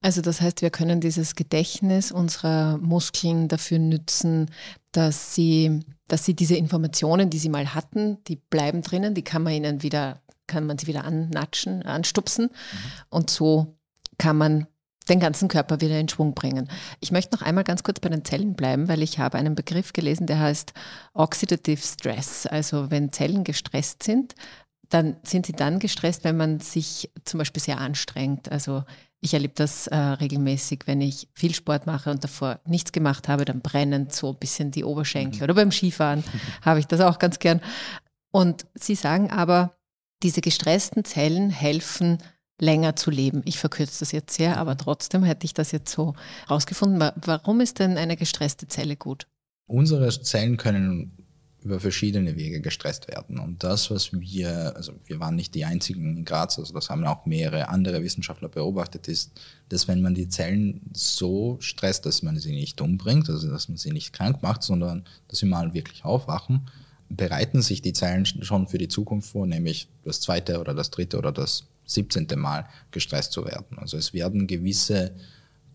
Also 0.00 0.20
das 0.20 0.40
heißt, 0.40 0.62
wir 0.62 0.70
können 0.70 1.00
dieses 1.00 1.36
Gedächtnis 1.36 2.10
unserer 2.10 2.78
Muskeln 2.78 3.48
dafür 3.48 3.78
nützen, 3.78 4.50
dass 4.90 5.34
sie, 5.34 5.80
dass 6.08 6.24
sie 6.24 6.34
diese 6.34 6.56
Informationen, 6.56 7.30
die 7.30 7.38
sie 7.38 7.48
mal 7.48 7.74
hatten, 7.74 8.22
die 8.24 8.36
bleiben 8.36 8.82
drinnen, 8.82 9.14
die 9.14 9.22
kann 9.22 9.42
man 9.42 9.52
ihnen 9.52 9.82
wieder, 9.82 10.20
kann 10.46 10.66
man 10.66 10.76
sie 10.78 10.88
wieder 10.88 11.04
annatschen, 11.04 11.82
anstupsen. 11.84 12.46
Mhm. 12.46 12.78
Und 13.10 13.30
so 13.30 13.76
kann 14.18 14.36
man 14.36 14.66
den 15.08 15.20
ganzen 15.20 15.48
Körper 15.48 15.80
wieder 15.80 15.98
in 15.98 16.08
Schwung 16.08 16.34
bringen. 16.34 16.68
Ich 17.00 17.12
möchte 17.12 17.34
noch 17.34 17.42
einmal 17.42 17.64
ganz 17.64 17.82
kurz 17.82 18.00
bei 18.00 18.08
den 18.08 18.24
Zellen 18.24 18.54
bleiben, 18.54 18.88
weil 18.88 19.02
ich 19.02 19.18
habe 19.18 19.38
einen 19.38 19.54
Begriff 19.54 19.92
gelesen, 19.92 20.26
der 20.26 20.38
heißt 20.38 20.72
Oxidative 21.14 21.80
Stress. 21.80 22.46
Also 22.46 22.90
wenn 22.90 23.12
Zellen 23.12 23.44
gestresst 23.44 24.02
sind, 24.02 24.34
dann 24.92 25.16
sind 25.22 25.46
sie 25.46 25.52
dann 25.52 25.78
gestresst, 25.78 26.22
wenn 26.24 26.36
man 26.36 26.60
sich 26.60 27.10
zum 27.24 27.38
Beispiel 27.38 27.62
sehr 27.62 27.78
anstrengt. 27.78 28.52
Also 28.52 28.84
ich 29.20 29.32
erlebe 29.32 29.54
das 29.56 29.86
äh, 29.86 29.96
regelmäßig, 29.96 30.80
wenn 30.86 31.00
ich 31.00 31.28
viel 31.32 31.54
Sport 31.54 31.86
mache 31.86 32.10
und 32.10 32.22
davor 32.24 32.60
nichts 32.66 32.92
gemacht 32.92 33.28
habe, 33.28 33.44
dann 33.44 33.60
brennen 33.60 34.08
so 34.10 34.32
ein 34.32 34.38
bisschen 34.38 34.70
die 34.70 34.84
Oberschenkel. 34.84 35.38
Mhm. 35.38 35.44
Oder 35.44 35.54
beim 35.54 35.72
Skifahren 35.72 36.24
habe 36.62 36.80
ich 36.80 36.86
das 36.86 37.00
auch 37.00 37.18
ganz 37.18 37.38
gern. 37.38 37.62
Und 38.32 38.66
sie 38.74 38.94
sagen 38.94 39.30
aber, 39.30 39.72
diese 40.22 40.40
gestressten 40.40 41.04
Zellen 41.04 41.50
helfen 41.50 42.18
länger 42.60 42.94
zu 42.94 43.10
leben. 43.10 43.42
Ich 43.44 43.58
verkürze 43.58 44.00
das 44.00 44.12
jetzt 44.12 44.34
sehr, 44.34 44.58
aber 44.58 44.76
trotzdem 44.76 45.24
hätte 45.24 45.46
ich 45.46 45.54
das 45.54 45.72
jetzt 45.72 45.90
so 45.90 46.14
rausgefunden. 46.50 47.10
Warum 47.24 47.60
ist 47.60 47.78
denn 47.78 47.96
eine 47.96 48.16
gestresste 48.16 48.68
Zelle 48.68 48.96
gut? 48.96 49.26
Unsere 49.66 50.10
Zellen 50.10 50.58
können 50.58 51.21
über 51.64 51.78
verschiedene 51.80 52.36
Wege 52.36 52.60
gestresst 52.60 53.08
werden. 53.08 53.38
Und 53.38 53.62
das, 53.62 53.90
was 53.90 54.12
wir, 54.12 54.74
also 54.76 54.92
wir 55.04 55.20
waren 55.20 55.36
nicht 55.36 55.54
die 55.54 55.64
einzigen 55.64 56.16
in 56.16 56.24
Graz, 56.24 56.58
also 56.58 56.74
das 56.74 56.90
haben 56.90 57.04
auch 57.04 57.26
mehrere 57.26 57.68
andere 57.68 58.02
Wissenschaftler 58.02 58.48
beobachtet, 58.48 59.08
ist, 59.08 59.32
dass 59.68 59.88
wenn 59.88 60.02
man 60.02 60.14
die 60.14 60.28
Zellen 60.28 60.80
so 60.92 61.56
stresst, 61.60 62.06
dass 62.06 62.22
man 62.22 62.38
sie 62.38 62.52
nicht 62.52 62.80
umbringt, 62.80 63.28
also 63.30 63.50
dass 63.50 63.68
man 63.68 63.78
sie 63.78 63.92
nicht 63.92 64.12
krank 64.12 64.42
macht, 64.42 64.62
sondern 64.62 65.04
dass 65.28 65.38
sie 65.38 65.46
mal 65.46 65.72
wirklich 65.74 66.04
aufwachen, 66.04 66.68
bereiten 67.08 67.62
sich 67.62 67.82
die 67.82 67.92
Zellen 67.92 68.26
schon 68.26 68.66
für 68.66 68.78
die 68.78 68.88
Zukunft 68.88 69.30
vor, 69.30 69.46
nämlich 69.46 69.88
das 70.04 70.20
zweite 70.20 70.60
oder 70.60 70.74
das 70.74 70.90
dritte 70.90 71.18
oder 71.18 71.32
das 71.32 71.64
17. 71.84 72.26
Mal 72.36 72.66
gestresst 72.90 73.32
zu 73.32 73.44
werden. 73.44 73.78
Also 73.78 73.96
es 73.96 74.12
werden 74.12 74.46
gewisse 74.46 75.12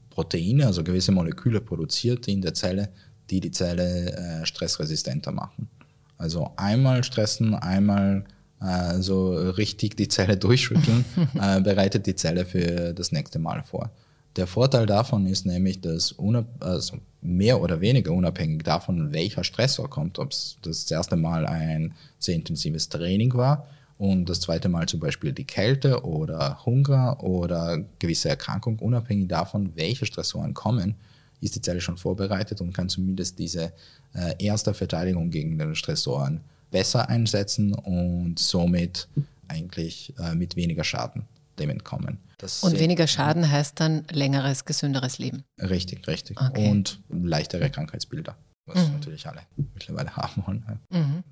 Proteine, 0.10 0.66
also 0.66 0.84
gewisse 0.84 1.12
Moleküle 1.12 1.62
produziert 1.62 2.28
in 2.28 2.42
der 2.42 2.54
Zelle, 2.54 2.90
die 3.30 3.40
die 3.40 3.52
Zelle 3.52 4.14
äh, 4.14 4.46
stressresistenter 4.46 5.32
machen. 5.32 5.70
Also 6.18 6.52
einmal 6.56 7.04
stressen, 7.04 7.54
einmal 7.56 8.26
äh, 8.62 9.00
so 9.00 9.32
richtig 9.32 9.96
die 9.98 10.08
Zelle 10.08 10.38
durchschütteln, 10.38 11.06
äh, 11.40 11.62
bereitet 11.62 12.06
die 12.06 12.16
Zelle 12.16 12.46
für 12.46 12.94
das 12.94 13.12
nächste 13.12 13.40
Mal 13.40 13.64
vor. 13.64 13.92
Der 14.36 14.46
Vorteil 14.46 14.86
davon 14.86 15.26
ist 15.26 15.46
nämlich, 15.46 15.82
dass 15.82 16.16
also 16.60 16.98
mehr 17.22 17.60
oder 17.60 17.82
weniger 17.82 18.12
unabhängig 18.12 18.64
davon, 18.64 19.12
welcher 19.12 19.44
Stressor 19.44 19.90
kommt, 19.90 20.20
ob 20.20 20.32
es 20.32 20.58
das 20.62 20.90
erste 20.92 21.16
Mal 21.16 21.48
ein 21.48 21.94
sehr 22.20 22.36
intensives 22.36 22.88
Training 22.88 23.34
war 23.34 23.66
und 23.98 24.30
das 24.30 24.42
zweite 24.42 24.70
Mal 24.70 24.88
zum 24.88 25.00
Beispiel 25.00 25.34
die 25.34 25.44
Kälte 25.44 26.04
oder 26.06 26.64
Hunger 26.66 27.24
oder 27.24 27.84
gewisse 27.98 28.30
Erkrankung, 28.30 28.78
unabhängig 28.78 29.28
davon, 29.28 29.72
welche 29.76 30.06
Stressoren 30.06 30.54
kommen, 30.54 30.96
ist 31.42 31.56
die 31.56 31.62
Zelle 31.62 31.82
schon 31.82 31.98
vorbereitet 31.98 32.62
und 32.62 32.74
kann 32.74 32.90
zumindest 32.90 33.40
diese 33.40 33.74
äh, 34.14 34.36
erste 34.40 34.74
Verteidigung 34.74 35.30
gegen 35.30 35.58
den 35.58 35.76
Stressoren 35.76 36.42
besser 36.72 37.10
einsetzen 37.10 37.74
und 37.74 38.40
somit 38.40 39.08
eigentlich 39.48 40.14
äh, 40.20 40.36
mit 40.36 40.56
weniger 40.56 40.84
Schaden 40.84 41.26
dem 41.60 41.70
entkommen. 41.70 42.20
Das 42.38 42.64
und 42.64 42.80
weniger 42.80 43.08
Schaden 43.08 43.50
heißt 43.50 43.80
dann 43.80 44.04
längeres, 44.12 44.66
gesünderes 44.66 45.18
Leben. 45.18 45.44
Richtig, 45.60 46.08
richtig. 46.08 46.40
Okay. 46.40 46.70
Und 46.70 47.00
leichtere 47.10 47.70
Krankheitsbilder 47.70 48.36
was 48.68 48.88
mhm. 48.88 48.94
natürlich 48.94 49.28
alle 49.28 49.42
mittlerweile 49.56 50.16
haben 50.16 50.44
wollen. 50.46 50.66
Ja. 50.92 51.00
Mhm. 51.00 51.24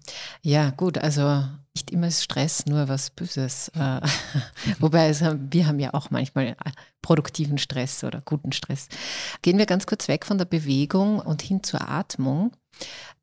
ja, 0.41 0.69
gut, 0.71 0.97
also 0.97 1.43
nicht 1.75 1.91
immer 1.91 2.07
ist 2.07 2.23
Stress 2.23 2.65
nur 2.65 2.87
was 2.87 3.09
Böses. 3.09 3.69
Äh, 3.69 4.01
wobei 4.79 5.09
es, 5.09 5.21
wir 5.21 5.67
haben 5.67 5.79
ja 5.79 5.93
auch 5.93 6.09
manchmal 6.09 6.47
äh, 6.47 6.55
produktiven 7.01 7.57
Stress 7.57 8.03
oder 8.03 8.21
guten 8.21 8.51
Stress. 8.51 8.87
Gehen 9.41 9.57
wir 9.57 9.65
ganz 9.65 9.85
kurz 9.85 10.07
weg 10.07 10.25
von 10.25 10.37
der 10.37 10.45
Bewegung 10.45 11.19
und 11.19 11.41
hin 11.41 11.63
zur 11.63 11.87
Atmung. 11.87 12.51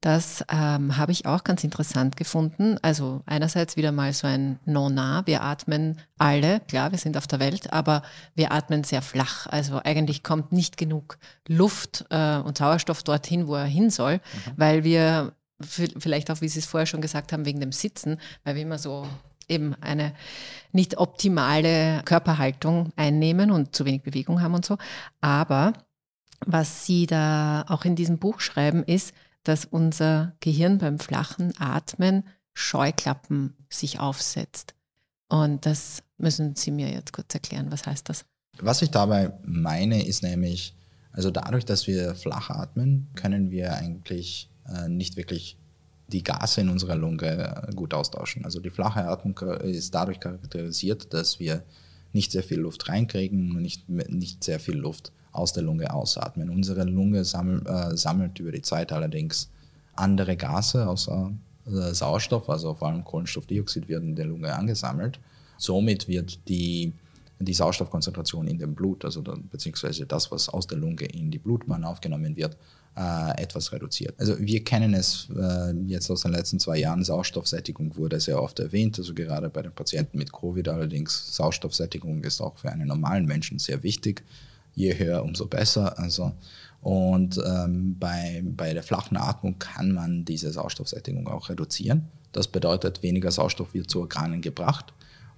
Das 0.03 0.45
ähm, 0.51 0.97
habe 0.97 1.13
ich 1.13 1.27
auch 1.27 1.45
ganz 1.45 1.63
interessant 1.63 2.17
gefunden. 2.17 2.77
Also 2.83 3.23
einerseits 3.25 3.77
wieder 3.77 3.93
mal 3.93 4.13
so 4.13 4.27
ein 4.27 4.59
Nona. 4.65 5.23
Wir 5.27 5.43
atmen 5.43 6.01
alle, 6.19 6.59
klar, 6.59 6.91
wir 6.91 6.99
sind 6.99 7.17
auf 7.17 7.29
der 7.29 7.39
Welt, 7.39 7.73
aber 7.73 8.03
wir 8.35 8.51
atmen 8.51 8.83
sehr 8.83 9.01
flach. 9.01 9.47
Also 9.47 9.81
eigentlich 9.85 10.25
kommt 10.25 10.51
nicht 10.51 10.77
genug 10.77 11.19
Luft 11.47 12.05
äh, 12.11 12.39
und 12.39 12.59
Sauerstoff 12.59 13.05
dorthin, 13.05 13.47
wo 13.47 13.55
er 13.55 13.65
hin 13.65 13.91
soll, 13.91 14.15
mhm. 14.15 14.53
weil 14.57 14.83
wir 14.83 15.35
vielleicht 15.61 16.33
auch, 16.33 16.41
wie 16.41 16.49
Sie 16.49 16.59
es 16.59 16.67
vorher 16.67 16.87
schon 16.87 17.01
gesagt 17.01 17.33
haben, 17.33 17.45
wegen 17.45 17.61
dem 17.61 17.71
Sitzen, 17.71 18.19
weil 18.43 18.57
wir 18.57 18.63
immer 18.63 18.79
so 18.79 19.07
eben 19.49 19.77
eine 19.81 20.15
nicht 20.73 20.99
optimale 20.99 22.03
Körperhaltung 22.05 22.93
einnehmen 22.97 23.53
und 23.53 23.77
zu 23.77 23.85
wenig 23.85 24.03
Bewegung 24.03 24.43
haben 24.43 24.55
und 24.55 24.65
so. 24.65 24.79
Aber 25.21 25.75
was 26.45 26.87
Sie 26.87 27.07
da 27.07 27.65
auch 27.69 27.85
in 27.85 27.95
diesem 27.95 28.19
Buch 28.19 28.41
schreiben, 28.41 28.83
ist, 28.83 29.15
dass 29.45 29.65
unser 29.65 30.37
Gehirn 30.41 30.79
beim 30.79 30.99
flachen 30.99 31.53
Atmen 31.59 32.25
Scheuklappen 32.55 33.55
sich 33.71 33.99
aufsetzt. 33.99 34.75
Und 35.29 35.65
das 35.65 36.03
müssen 36.19 36.55
Sie 36.57 36.71
mir 36.71 36.91
jetzt 36.91 37.13
kurz 37.13 37.33
erklären. 37.35 37.73
Was 37.73 37.87
heißt 37.87 38.09
das? 38.09 38.25
Was 38.61 38.83
ich 38.83 38.91
dabei 38.91 39.33
meine, 39.45 40.05
ist 40.07 40.23
nämlich, 40.23 40.77
also 41.13 41.31
dadurch, 41.31 41.65
dass 41.65 41.87
wir 41.87 42.15
flach 42.15 42.51
atmen, 42.51 43.09
können 43.15 43.51
wir 43.51 43.75
eigentlich 43.75 44.51
äh, 44.69 44.89
nicht 44.89 45.17
wirklich 45.17 45.57
die 46.09 46.23
Gase 46.23 46.61
in 46.61 46.69
unserer 46.69 46.97
Lunge 46.97 47.67
äh, 47.69 47.75
gut 47.75 47.95
austauschen. 47.95 48.45
Also 48.45 48.61
die 48.61 48.71
flache 48.71 49.07
Atmung 49.07 49.39
ist 49.39 49.95
dadurch 49.95 50.21
charakterisiert, 50.21 51.15
dass 51.15 51.41
wir 51.41 51.65
nicht 52.13 52.33
sehr 52.33 52.43
viel 52.43 52.61
Luft 52.61 52.89
reinkriegen 52.89 53.57
und 53.57 53.63
nicht, 53.63 53.89
nicht 53.89 54.45
sehr 54.45 54.61
viel 54.61 54.77
Luft 54.77 55.13
aus 55.33 55.53
der 55.53 55.63
Lunge 55.63 55.93
ausatmen. 55.93 56.51
Unsere 56.51 56.85
Lunge 56.85 57.25
sammelt, 57.25 57.67
äh, 57.67 57.97
sammelt 57.97 58.39
über 58.39 58.53
die 58.53 58.63
Zeit 58.63 58.93
allerdings 58.93 59.51
andere 59.95 60.37
Gase 60.37 60.87
außer 60.87 61.33
äh, 61.67 61.95
Sauerstoff, 61.95 62.49
also 62.49 62.75
vor 62.75 62.89
allem 62.89 63.05
Kohlenstoffdioxid 63.05 63.89
wird 63.89 64.03
in 64.03 64.15
der 64.15 64.27
Lunge 64.27 64.55
angesammelt. 64.55 65.21
Somit 65.57 66.09
wird 66.09 66.49
die 66.49 66.93
die 67.45 67.55
Sauerstoffkonzentration 67.55 68.47
in 68.47 68.59
dem 68.59 68.75
Blut, 68.75 69.05
also 69.05 69.23
da, 69.23 69.37
beziehungsweise 69.51 70.07
das, 70.07 70.31
was 70.31 70.49
aus 70.49 70.67
der 70.67 70.79
Lunge 70.79 71.05
in 71.05 71.31
die 71.31 71.39
Blutbahn 71.39 71.85
aufgenommen 71.85 72.37
wird, 72.37 72.57
äh, 72.97 73.43
etwas 73.43 73.73
reduziert. 73.73 74.15
Also 74.19 74.39
wir 74.39 74.63
kennen 74.65 74.95
es 74.95 75.29
äh, 75.37 75.73
jetzt 75.87 76.11
aus 76.11 76.23
den 76.23 76.33
letzten 76.33 76.61
zwei 76.61 76.79
Jahren, 76.79 77.05
Sauerstoffsättigung 77.05 77.97
wurde 77.97 78.21
sehr 78.21 78.43
oft 78.43 78.59
erwähnt, 78.59 78.99
also 78.99 79.15
gerade 79.15 79.49
bei 79.49 79.63
den 79.63 79.73
Patienten 79.73 80.19
mit 80.19 80.33
Covid 80.33 80.69
allerdings, 80.69 81.35
Sauerstoffsättigung 81.35 82.23
ist 82.25 82.41
auch 82.41 82.59
für 82.59 82.71
einen 82.71 82.89
normalen 82.89 83.27
Menschen 83.27 83.59
sehr 83.59 83.83
wichtig. 83.83 84.23
Je 84.75 84.99
höher, 84.99 85.23
umso 85.23 85.47
besser. 85.47 85.99
Also 85.99 86.33
und 86.83 87.41
ähm, 87.47 87.97
bei, 87.99 88.43
bei 88.45 88.75
der 88.75 88.83
flachen 88.83 89.17
Atmung 89.17 89.59
kann 89.59 89.93
man 89.93 90.25
diese 90.25 90.51
Sauerstoffsättigung 90.51 91.29
auch 91.29 91.49
reduzieren. 91.49 92.09
Das 92.33 92.49
bedeutet, 92.49 93.03
weniger 93.03 93.31
Sauerstoff 93.31 93.73
wird 93.73 93.89
zu 93.89 94.01
Organen 94.01 94.41
gebracht. 94.41 94.93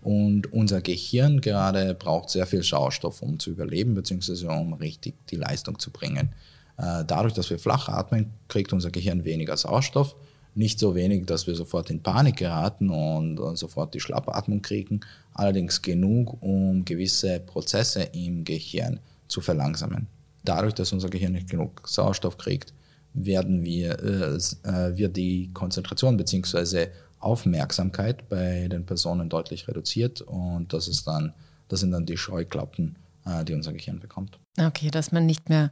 Und 0.04 0.52
unser 0.52 0.80
Gehirn 0.80 1.40
gerade 1.40 1.94
braucht 1.94 2.30
sehr 2.30 2.46
viel 2.46 2.62
Sauerstoff, 2.62 3.22
um 3.22 3.38
zu 3.38 3.50
überleben, 3.50 3.94
beziehungsweise 3.94 4.48
um 4.48 4.74
richtig 4.74 5.14
die 5.28 5.36
Leistung 5.36 5.78
zu 5.78 5.90
bringen. 5.90 6.32
Äh, 6.76 7.04
dadurch, 7.04 7.34
dass 7.34 7.50
wir 7.50 7.58
flach 7.58 7.88
atmen, 7.88 8.30
kriegt 8.48 8.72
unser 8.72 8.90
Gehirn 8.90 9.24
weniger 9.24 9.56
Sauerstoff. 9.56 10.14
Nicht 10.54 10.78
so 10.78 10.94
wenig, 10.94 11.26
dass 11.26 11.48
wir 11.48 11.56
sofort 11.56 11.90
in 11.90 12.02
Panik 12.02 12.36
geraten 12.36 12.90
und, 12.90 13.40
sofort 13.58 13.92
die 13.94 14.00
Schlappatmung 14.00 14.62
kriegen, 14.62 15.00
allerdings 15.32 15.82
genug, 15.82 16.40
um 16.40 16.84
gewisse 16.84 17.40
Prozesse 17.40 18.02
im 18.12 18.44
Gehirn 18.44 19.00
zu 19.26 19.40
verlangsamen 19.40 20.06
dadurch, 20.44 20.74
dass 20.74 20.92
unser 20.92 21.08
Gehirn 21.08 21.32
nicht 21.32 21.50
genug 21.50 21.86
Sauerstoff 21.86 22.38
kriegt, 22.38 22.72
werden 23.14 23.62
wir, 23.62 23.98
äh, 24.00 24.68
äh, 24.68 24.96
wird 24.96 25.16
die 25.16 25.50
Konzentration 25.52 26.16
bzw. 26.16 26.88
Aufmerksamkeit 27.24 28.28
bei 28.28 28.68
den 28.68 28.86
Personen 28.86 29.28
deutlich 29.28 29.68
reduziert 29.68 30.20
und 30.20 30.72
das 30.72 30.88
ist 30.88 31.06
dann, 31.06 31.34
das 31.68 31.80
sind 31.80 31.92
dann 31.92 32.06
die 32.06 32.16
Scheuklappen, 32.16 32.96
äh, 33.26 33.44
die 33.44 33.54
unser 33.54 33.72
Gehirn 33.72 34.00
bekommt. 34.00 34.38
Okay, 34.58 34.90
dass 34.90 35.12
man 35.12 35.26
nicht 35.26 35.48
mehr 35.48 35.70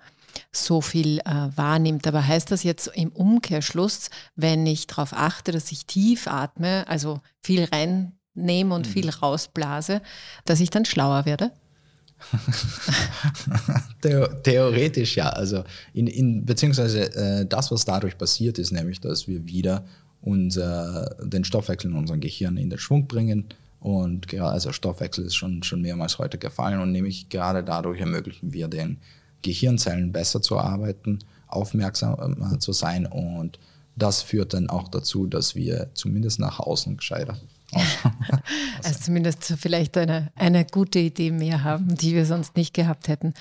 so 0.50 0.80
viel 0.80 1.20
äh, 1.20 1.48
wahrnimmt. 1.56 2.06
Aber 2.06 2.26
heißt 2.26 2.50
das 2.50 2.62
jetzt 2.62 2.88
im 2.94 3.10
Umkehrschluss, 3.10 4.10
wenn 4.34 4.66
ich 4.66 4.86
darauf 4.86 5.12
achte, 5.12 5.52
dass 5.52 5.70
ich 5.72 5.86
tief 5.86 6.26
atme, 6.26 6.84
also 6.88 7.20
viel 7.42 7.64
reinnehme 7.64 8.74
und 8.74 8.86
mhm. 8.86 8.90
viel 8.90 9.10
rausblase, 9.10 10.00
dass 10.44 10.60
ich 10.60 10.70
dann 10.70 10.84
schlauer 10.84 11.26
werde? 11.26 11.52
Theoretisch 14.00 15.16
ja. 15.16 15.28
Also 15.30 15.64
in, 15.92 16.06
in, 16.06 16.44
beziehungsweise 16.44 17.14
äh, 17.14 17.46
das, 17.46 17.70
was 17.70 17.84
dadurch 17.84 18.16
passiert, 18.16 18.58
ist 18.58 18.70
nämlich, 18.72 19.00
dass 19.00 19.26
wir 19.26 19.44
wieder 19.46 19.84
unser, 20.22 21.16
den 21.22 21.44
Stoffwechsel 21.44 21.90
in 21.90 21.96
unserem 21.96 22.20
Gehirn 22.20 22.56
in 22.56 22.70
den 22.70 22.78
Schwung 22.78 23.06
bringen. 23.06 23.44
Und 23.80 24.28
gerade, 24.28 24.52
also 24.52 24.72
Stoffwechsel 24.72 25.26
ist 25.26 25.34
schon, 25.34 25.62
schon 25.62 25.82
mehrmals 25.82 26.18
heute 26.18 26.38
gefallen 26.38 26.80
und 26.80 26.92
nämlich 26.92 27.28
gerade 27.28 27.64
dadurch 27.64 28.00
ermöglichen 28.00 28.52
wir 28.52 28.68
den 28.68 28.98
Gehirnzellen 29.42 30.12
besser 30.12 30.40
zu 30.40 30.58
arbeiten, 30.58 31.18
aufmerksam 31.48 32.54
äh, 32.54 32.58
zu 32.58 32.72
sein 32.72 33.06
und 33.06 33.58
das 33.96 34.22
führt 34.22 34.54
dann 34.54 34.70
auch 34.70 34.88
dazu, 34.88 35.26
dass 35.26 35.54
wir 35.54 35.90
zumindest 35.94 36.38
nach 36.38 36.60
außen 36.60 36.96
gescheiter 36.96 37.36
also 38.84 38.98
zumindest 39.00 39.54
vielleicht 39.58 39.96
eine, 39.96 40.30
eine 40.34 40.64
gute 40.64 40.98
Idee 40.98 41.30
mehr 41.30 41.64
haben, 41.64 41.94
die 41.94 42.14
wir 42.14 42.26
sonst 42.26 42.56
nicht 42.56 42.74
gehabt 42.74 43.08
hätten. 43.08 43.32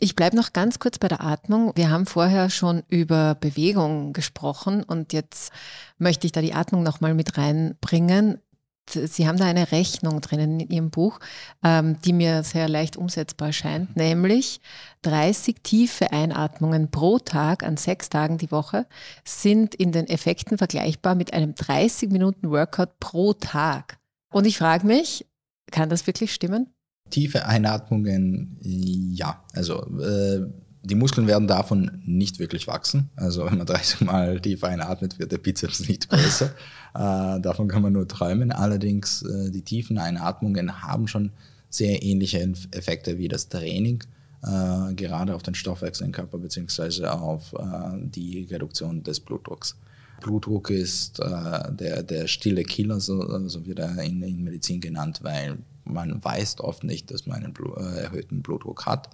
Ich 0.00 0.14
bleibe 0.14 0.36
noch 0.36 0.52
ganz 0.52 0.78
kurz 0.78 0.98
bei 0.98 1.08
der 1.08 1.24
Atmung. 1.24 1.72
Wir 1.74 1.90
haben 1.90 2.06
vorher 2.06 2.50
schon 2.50 2.84
über 2.88 3.34
Bewegung 3.34 4.12
gesprochen 4.12 4.84
und 4.84 5.12
jetzt 5.12 5.50
möchte 5.98 6.26
ich 6.26 6.32
da 6.32 6.40
die 6.40 6.54
Atmung 6.54 6.84
nochmal 6.84 7.14
mit 7.14 7.36
reinbringen. 7.36 8.40
Sie 8.88 9.26
haben 9.26 9.38
da 9.38 9.44
eine 9.44 9.72
Rechnung 9.72 10.20
drinnen 10.20 10.60
in 10.60 10.70
Ihrem 10.70 10.90
Buch, 10.90 11.18
ähm, 11.62 12.00
die 12.02 12.12
mir 12.12 12.42
sehr 12.42 12.68
leicht 12.68 12.96
umsetzbar 12.96 13.52
scheint, 13.52 13.96
nämlich 13.96 14.60
30 15.02 15.56
tiefe 15.62 16.12
Einatmungen 16.12 16.90
pro 16.90 17.18
Tag 17.18 17.64
an 17.64 17.76
sechs 17.76 18.08
Tagen 18.08 18.38
die 18.38 18.50
Woche 18.50 18.86
sind 19.24 19.74
in 19.74 19.92
den 19.92 20.06
Effekten 20.06 20.58
vergleichbar 20.58 21.16
mit 21.16 21.34
einem 21.34 21.54
30 21.54 22.10
Minuten 22.10 22.50
Workout 22.50 22.98
pro 22.98 23.34
Tag. 23.34 23.98
Und 24.32 24.46
ich 24.46 24.58
frage 24.58 24.86
mich, 24.86 25.26
kann 25.70 25.90
das 25.90 26.06
wirklich 26.06 26.32
stimmen? 26.32 26.72
Tiefe 27.10 27.46
Einatmungen, 27.46 28.58
ja. 28.62 29.42
Also 29.54 29.86
äh, 29.98 30.46
die 30.82 30.94
Muskeln 30.94 31.26
werden 31.26 31.48
davon 31.48 32.00
nicht 32.04 32.38
wirklich 32.38 32.66
wachsen. 32.66 33.10
Also 33.16 33.44
wenn 33.46 33.58
man 33.58 33.66
30 33.66 34.02
Mal 34.02 34.40
tief 34.40 34.64
einatmet, 34.64 35.18
wird 35.18 35.32
der 35.32 35.38
Bizeps 35.38 35.88
nicht 35.88 36.08
größer. 36.08 36.46
äh, 36.94 37.40
davon 37.40 37.68
kann 37.68 37.82
man 37.82 37.92
nur 37.92 38.08
träumen. 38.08 38.52
Allerdings, 38.52 39.22
äh, 39.22 39.50
die 39.50 39.62
tiefen 39.62 39.98
Einatmungen 39.98 40.82
haben 40.82 41.08
schon 41.08 41.32
sehr 41.70 42.02
ähnliche 42.02 42.52
Effekte 42.70 43.18
wie 43.18 43.28
das 43.28 43.48
Training, 43.48 44.02
äh, 44.42 44.94
gerade 44.94 45.34
auf 45.34 45.42
den 45.42 45.54
Stoffwechsel 45.54 46.06
im 46.06 46.12
Körper 46.12 46.38
beziehungsweise 46.38 47.12
auf 47.12 47.52
äh, 47.52 47.98
die 48.00 48.44
Reduktion 48.50 49.02
des 49.02 49.20
Blutdrucks. 49.20 49.76
Blutdruck 50.20 50.70
ist 50.70 51.20
äh, 51.20 51.72
der, 51.72 52.02
der 52.02 52.26
stille 52.26 52.64
Killer, 52.64 53.00
so, 53.00 53.48
so 53.48 53.66
wird 53.66 53.78
er 53.78 54.02
in, 54.02 54.22
in 54.22 54.42
Medizin 54.42 54.80
genannt, 54.80 55.20
weil 55.22 55.58
man 55.88 56.22
weiß 56.22 56.60
oft 56.60 56.84
nicht, 56.84 57.10
dass 57.10 57.26
man 57.26 57.44
einen 57.44 57.52
Blu 57.52 57.74
äh, 57.74 58.02
erhöhten 58.02 58.42
Blutdruck 58.42 58.86
hat. 58.86 59.10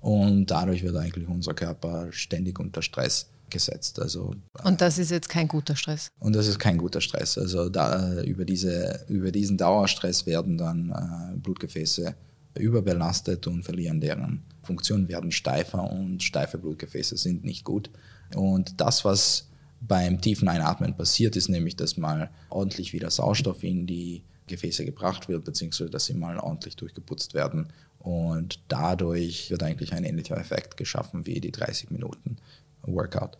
Und 0.00 0.46
dadurch 0.46 0.82
wird 0.82 0.96
eigentlich 0.96 1.28
unser 1.28 1.54
Körper 1.54 2.08
ständig 2.10 2.58
unter 2.58 2.82
Stress 2.82 3.30
gesetzt. 3.50 4.00
Also, 4.00 4.34
und 4.64 4.80
das 4.80 4.98
ist 4.98 5.10
jetzt 5.10 5.28
kein 5.28 5.46
guter 5.46 5.76
Stress. 5.76 6.10
Und 6.18 6.34
das 6.34 6.48
ist 6.48 6.58
kein 6.58 6.78
guter 6.78 7.00
Stress. 7.00 7.38
Also 7.38 7.68
da, 7.68 8.22
über, 8.22 8.44
diese, 8.44 9.04
über 9.08 9.30
diesen 9.30 9.56
Dauerstress 9.58 10.26
werden 10.26 10.58
dann 10.58 10.90
äh, 10.90 11.36
Blutgefäße 11.36 12.14
überbelastet 12.58 13.46
und 13.46 13.62
verlieren 13.62 14.00
deren 14.00 14.42
Funktion, 14.62 15.08
werden 15.08 15.30
steifer 15.30 15.90
und 15.90 16.22
steife 16.22 16.58
Blutgefäße 16.58 17.16
sind 17.16 17.44
nicht 17.44 17.64
gut. 17.64 17.90
Und 18.34 18.80
das, 18.80 19.04
was 19.04 19.48
beim 19.80 20.20
tiefen 20.20 20.48
Einatmen 20.48 20.96
passiert, 20.96 21.36
ist 21.36 21.48
nämlich, 21.48 21.76
dass 21.76 21.96
mal 21.96 22.30
ordentlich 22.50 22.92
wieder 22.92 23.10
Sauerstoff 23.10 23.62
in 23.62 23.86
die 23.86 24.22
Gefäße 24.52 24.84
gebracht 24.84 25.28
wird, 25.28 25.44
beziehungsweise 25.44 25.90
dass 25.90 26.06
sie 26.06 26.14
mal 26.14 26.38
ordentlich 26.38 26.76
durchgeputzt 26.76 27.34
werden 27.34 27.68
und 27.98 28.60
dadurch 28.68 29.50
wird 29.50 29.62
eigentlich 29.62 29.92
ein 29.92 30.04
ähnlicher 30.04 30.36
Effekt 30.36 30.76
geschaffen 30.76 31.26
wie 31.26 31.40
die 31.40 31.52
30 31.52 31.90
Minuten 31.90 32.36
Workout. 32.82 33.38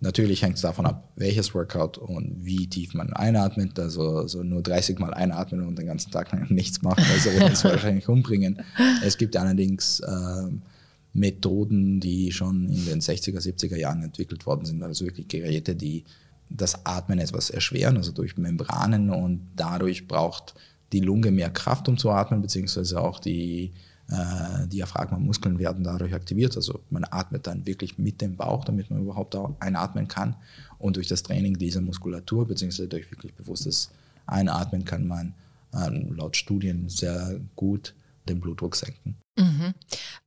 Natürlich 0.00 0.42
hängt 0.42 0.56
es 0.56 0.62
davon 0.62 0.86
ab, 0.86 1.10
welches 1.16 1.54
Workout 1.54 1.98
und 1.98 2.44
wie 2.44 2.68
tief 2.68 2.94
man 2.94 3.12
einatmet. 3.12 3.78
Also, 3.80 4.18
also 4.18 4.44
nur 4.44 4.62
30 4.62 4.98
Mal 5.00 5.12
einatmen 5.12 5.66
und 5.66 5.78
den 5.78 5.86
ganzen 5.86 6.10
Tag 6.12 6.50
nichts 6.50 6.82
machen, 6.82 7.04
also 7.12 7.32
wird 7.32 7.50
uns 7.50 7.64
wahrscheinlich 7.64 8.08
umbringen. 8.08 8.62
Es 9.02 9.18
gibt 9.18 9.36
allerdings 9.36 10.00
äh, 10.00 10.48
Methoden, 11.12 11.98
die 12.00 12.30
schon 12.32 12.66
in 12.66 12.86
den 12.86 13.00
60er, 13.00 13.40
70er 13.40 13.76
Jahren 13.76 14.04
entwickelt 14.04 14.46
worden 14.46 14.64
sind. 14.64 14.82
Also 14.82 15.04
wirklich 15.04 15.26
Geräte, 15.28 15.74
die 15.74 16.04
das 16.50 16.86
Atmen 16.86 17.18
etwas 17.18 17.50
erschweren, 17.50 17.96
also 17.96 18.12
durch 18.12 18.36
Membranen 18.36 19.10
und 19.10 19.46
dadurch 19.56 20.08
braucht 20.08 20.54
die 20.92 21.00
Lunge 21.00 21.30
mehr 21.30 21.50
Kraft, 21.50 21.88
um 21.88 21.98
zu 21.98 22.10
atmen, 22.10 22.40
beziehungsweise 22.40 23.00
auch 23.00 23.18
die 23.18 23.72
äh, 24.10 24.66
Diaphragma-Muskeln 24.68 25.58
werden 25.58 25.84
dadurch 25.84 26.14
aktiviert. 26.14 26.56
Also 26.56 26.80
man 26.90 27.04
atmet 27.10 27.46
dann 27.46 27.66
wirklich 27.66 27.98
mit 27.98 28.20
dem 28.20 28.36
Bauch, 28.36 28.64
damit 28.64 28.90
man 28.90 29.02
überhaupt 29.02 29.36
auch 29.36 29.54
einatmen 29.60 30.08
kann. 30.08 30.36
Und 30.78 30.96
durch 30.96 31.08
das 31.08 31.22
Training 31.22 31.58
dieser 31.58 31.80
Muskulatur, 31.80 32.46
beziehungsweise 32.46 32.88
durch 32.88 33.10
wirklich 33.10 33.34
bewusstes 33.34 33.90
Einatmen, 34.26 34.84
kann 34.84 35.06
man 35.06 35.34
äh, 35.74 35.90
laut 35.90 36.36
Studien 36.36 36.88
sehr 36.88 37.38
gut 37.54 37.94
den 38.28 38.40
Blutdruck 38.40 38.76
senken. 38.76 39.16
Mhm. 39.38 39.74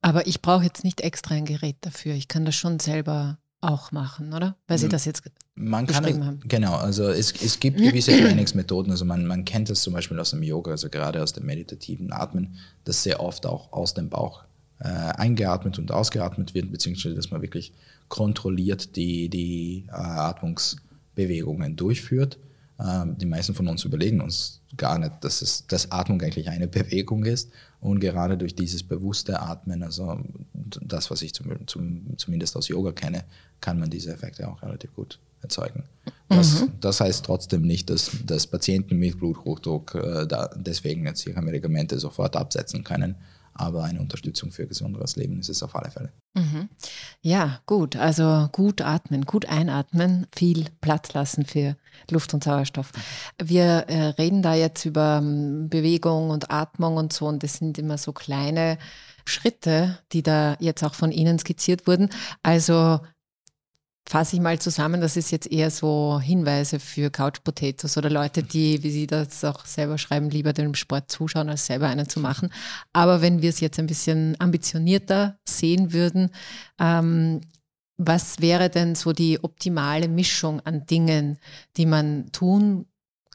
Aber 0.02 0.28
ich 0.28 0.42
brauche 0.42 0.64
jetzt 0.64 0.84
nicht 0.84 1.02
extra 1.02 1.36
ein 1.36 1.46
Gerät 1.46 1.78
dafür. 1.82 2.14
Ich 2.14 2.28
kann 2.28 2.46
das 2.46 2.56
schon 2.56 2.80
selber 2.80 3.38
auch 3.62 3.92
machen, 3.92 4.34
oder? 4.34 4.56
Weil 4.68 4.80
Sie 4.80 4.90
das 4.90 5.06
jetzt 5.06 5.24
man 5.62 5.88
kann 5.88 6.06
es, 6.06 6.20
haben. 6.20 6.40
Genau, 6.48 6.76
also 6.76 7.10
es, 7.10 7.32
es 7.42 7.60
gibt 7.60 7.78
gewisse 7.78 8.12
Trainingsmethoden, 8.12 8.92
also 8.92 9.06
man, 9.06 9.26
man 9.26 9.46
kennt 9.46 9.70
das 9.70 9.82
zum 9.82 9.94
Beispiel 9.94 10.20
aus 10.20 10.32
dem 10.32 10.44
Yoga, 10.44 10.72
also 10.72 10.90
gerade 10.90 11.22
aus 11.22 11.34
dem 11.34 11.46
meditativen 11.46 12.12
Atmen, 12.12 12.56
dass 12.84 13.04
sehr 13.04 13.20
oft 13.20 13.46
auch 13.46 13.72
aus 13.72 13.94
dem 13.94 14.10
Bauch 14.10 14.44
äh, 14.80 14.88
eingeatmet 14.88 15.78
und 15.80 15.92
ausgeatmet 15.92 16.54
wird, 16.54 16.72
beziehungsweise 16.72 17.16
dass 17.16 17.32
man 17.32 17.42
wirklich 17.42 17.74
kontrolliert 18.08 18.96
die, 18.96 19.30
die 19.30 19.86
äh, 19.88 19.92
Atmungsbewegungen 19.92 21.76
durchführt. 21.76 22.40
Ähm, 22.80 23.18
die 23.18 23.26
meisten 23.26 23.54
von 23.54 23.68
uns 23.68 23.86
überlegen 23.86 24.22
uns 24.22 24.62
gar 24.78 24.98
nicht, 24.98 25.12
dass, 25.22 25.42
es, 25.42 25.68
dass 25.68 25.92
Atmung 25.92 26.22
eigentlich 26.22 26.50
eine 26.50 26.68
Bewegung 26.80 27.26
ist. 27.26 27.50
Und 27.80 28.00
gerade 28.00 28.38
durch 28.38 28.56
dieses 28.56 28.84
bewusste 28.84 29.42
Atmen, 29.42 29.84
also 29.84 30.20
das, 30.54 31.10
was 31.10 31.22
ich 31.22 31.34
zum, 31.34 31.68
zum, 31.68 32.18
zumindest 32.18 32.58
aus 32.58 32.68
Yoga 32.68 32.92
kenne, 32.92 33.24
kann 33.60 33.80
man 33.80 33.90
diese 33.90 34.14
Effekte 34.14 34.48
auch 34.48 34.62
relativ 34.62 34.94
gut 34.94 35.20
erzeugen. 35.42 35.84
Das, 36.30 36.62
mhm. 36.62 36.72
das 36.80 37.02
heißt 37.02 37.26
trotzdem 37.26 37.62
nicht, 37.62 37.90
dass, 37.90 38.12
dass 38.26 38.48
Patienten 38.48 38.98
mit 38.98 39.20
Bluthochdruck 39.20 39.96
äh, 39.96 40.26
da 40.28 40.50
deswegen 40.56 41.06
jetzt 41.06 41.26
ihre 41.28 41.42
Medikamente 41.42 42.00
sofort 42.00 42.36
absetzen 42.36 42.84
können. 42.84 43.16
aber 43.54 43.84
eine 43.84 44.00
Unterstützung 44.00 44.52
für 44.52 44.66
gesunderes 44.66 45.18
Leben 45.18 45.40
ist 45.40 45.50
es 45.50 45.62
auf 45.62 45.76
alle 45.76 45.92
Fälle. 45.92 46.12
Mhm. 46.34 46.70
Ja, 47.22 47.60
gut. 47.66 47.98
Also 47.98 48.48
gut 48.52 48.82
atmen, 48.82 49.26
gut 49.26 49.46
einatmen, 49.46 50.26
viel 50.34 50.66
Platz 50.80 51.14
lassen 51.14 51.46
für 51.46 51.76
Luft 52.10 52.34
und 52.34 52.44
Sauerstoff. 52.44 52.92
Wir 53.44 53.86
äh, 53.90 54.08
reden 54.18 54.42
da 54.42 54.56
jetzt 54.56 54.86
über 54.86 55.20
um, 55.20 55.26
ähm, 55.26 55.70
Bewegung 55.70 56.30
und 56.30 56.50
Atmung 56.50 56.96
und 56.98 57.12
so 57.12 57.28
und 57.28 57.44
das 57.44 57.56
sind 57.56 57.78
immer 57.78 57.98
so 57.98 58.14
kleine 58.14 58.78
Schritte, 59.26 60.00
die 60.14 60.24
da 60.24 60.56
jetzt 60.60 60.84
auch 60.84 60.96
von 60.96 61.12
Ihnen 61.12 61.38
skizziert 61.38 61.88
wurden. 61.88 62.10
Also 62.42 63.02
fasse 64.12 64.36
ich 64.36 64.42
mal 64.42 64.60
zusammen, 64.60 65.00
das 65.00 65.16
ist 65.16 65.32
jetzt 65.32 65.50
eher 65.50 65.72
so 65.72 66.20
Hinweise 66.22 66.82
für 66.82 67.10
Couch 67.10 67.38
Potatoes 67.46 67.96
oder 67.96 68.10
Leute, 68.10 68.44
die, 68.44 68.84
wie 68.84 68.92
Sie 68.92 69.08
das 69.08 69.42
auch 69.46 69.66
selber 69.66 69.98
schreiben, 69.98 70.30
lieber 70.30 70.52
dem 70.52 70.76
Sport 70.76 71.10
zuschauen, 71.10 71.48
als 71.48 71.66
selber 71.66 71.88
einen 71.88 72.10
zu 72.10 72.20
machen. 72.20 72.52
Aber 72.92 73.22
wenn 73.22 73.42
wir 73.42 73.50
es 73.50 73.62
jetzt 73.62 73.80
ein 73.80 73.88
bisschen 73.88 74.36
ambitionierter 74.38 75.40
sehen 75.48 75.94
würden, 75.94 76.30
ähm, 76.78 77.40
was 77.96 78.42
wäre 78.42 78.70
denn 78.70 78.96
so 78.96 79.14
die 79.14 79.42
optimale 79.42 80.10
Mischung 80.10 80.60
an 80.60 80.86
Dingen, 80.86 81.38
die 81.78 81.86
man 81.86 82.34
tun 82.34 82.88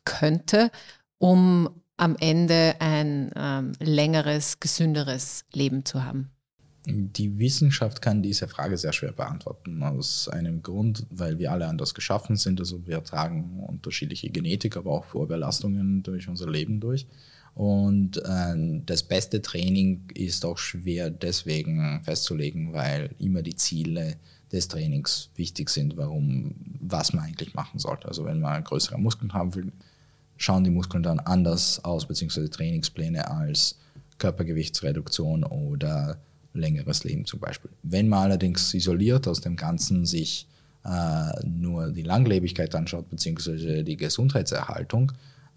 könnte, 0.05 0.71
um 1.17 1.71
am 1.97 2.17
Ende 2.21 2.75
ein 2.81 3.31
ähm, 3.35 3.73
längeres, 3.81 4.61
gesünderes 4.61 5.47
Leben 5.55 5.87
zu 5.87 6.05
haben? 6.05 6.36
Die 6.89 7.39
Wissenschaft 7.41 8.01
kann 8.01 8.23
diese 8.23 8.47
Frage 8.47 8.79
sehr 8.79 8.93
schwer 8.93 9.11
beantworten, 9.11 9.83
aus 9.83 10.29
einem 10.29 10.63
Grund, 10.63 11.05
weil 11.11 11.37
wir 11.39 11.51
alle 11.51 11.67
anders 11.67 11.95
geschaffen 11.95 12.37
sind. 12.37 12.61
Also 12.61 12.87
wir 12.87 13.03
tragen 13.03 13.65
unterschiedliche 13.67 14.31
Genetik, 14.31 14.77
aber 14.77 14.93
auch 14.93 15.05
Vorbelastungen 15.05 16.05
durch 16.05 16.29
unser 16.29 16.49
Leben 16.49 16.79
durch. 16.79 17.07
Und 17.57 18.19
äh, 18.19 18.81
das 18.85 19.03
beste 19.03 19.43
Training 19.43 20.03
ist 20.15 20.45
auch 20.45 20.59
schwer 20.59 21.11
deswegen 21.11 22.03
festzulegen, 22.05 22.73
weil 22.73 23.11
immer 23.19 23.43
die 23.43 23.57
Ziele 23.57 24.17
des 24.53 24.69
Trainings 24.69 25.31
wichtig 25.35 25.71
sind, 25.71 25.97
warum, 25.97 26.55
was 26.81 27.13
man 27.13 27.25
eigentlich 27.25 27.55
machen 27.55 27.81
sollte. 27.81 28.07
Also 28.07 28.25
wenn 28.25 28.41
man 28.41 28.63
größere 28.63 28.99
Muskeln 28.99 29.33
haben 29.33 29.55
will, 29.57 29.73
schauen 30.37 30.63
die 30.63 30.71
Muskeln 30.71 31.03
dann 31.03 31.19
anders 31.19 31.85
aus, 31.85 32.07
beziehungsweise 32.07 32.49
Trainingspläne 32.49 33.29
als 33.29 33.77
Körpergewichtsreduktion 34.19 35.43
oder 35.43 36.19
längeres 36.57 37.05
Leben 37.05 37.25
zum 37.25 37.41
Beispiel. 37.41 37.71
Wenn 37.83 38.09
man 38.09 38.25
allerdings 38.25 38.73
isoliert 38.75 39.29
aus 39.29 39.41
dem 39.41 39.57
Ganzen 39.57 40.07
sich 40.07 40.47
äh, 40.85 41.47
nur 41.47 41.91
die 41.93 42.03
Langlebigkeit 42.03 42.75
anschaut, 42.75 43.11
beziehungsweise 43.11 43.85
die 43.85 43.97
Gesundheitserhaltung, 43.97 45.13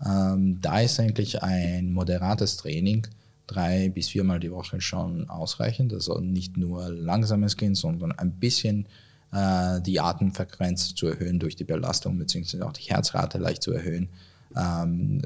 ähm, 0.06 0.60
da 0.62 0.80
ist 0.80 1.00
eigentlich 1.00 1.44
ein 1.44 1.92
moderates 1.92 2.58
Training 2.58 3.08
drei 3.50 3.90
bis 3.90 4.10
viermal 4.10 4.40
die 4.40 4.52
Woche 4.52 4.80
schon 4.80 5.30
ausreichend. 5.30 5.94
Also 5.94 6.20
nicht 6.20 6.58
nur 6.58 6.90
langsames 6.90 7.58
Gehen, 7.58 7.76
sondern 7.76 8.12
ein 8.14 8.32
bisschen 8.32 8.86
äh, 9.32 9.82
die 9.82 10.00
Atemfrequenz 10.00 10.96
zu 10.96 11.08
erhöhen 11.08 11.40
durch 11.40 11.56
die 11.56 11.64
Belastung, 11.64 12.18
beziehungsweise 12.18 12.66
auch 12.66 12.74
die 12.74 12.90
Herzrate 12.90 13.38
leicht 13.38 13.64
zu 13.64 13.72
erhöhen. 13.74 14.10
Ähm, 14.56 15.22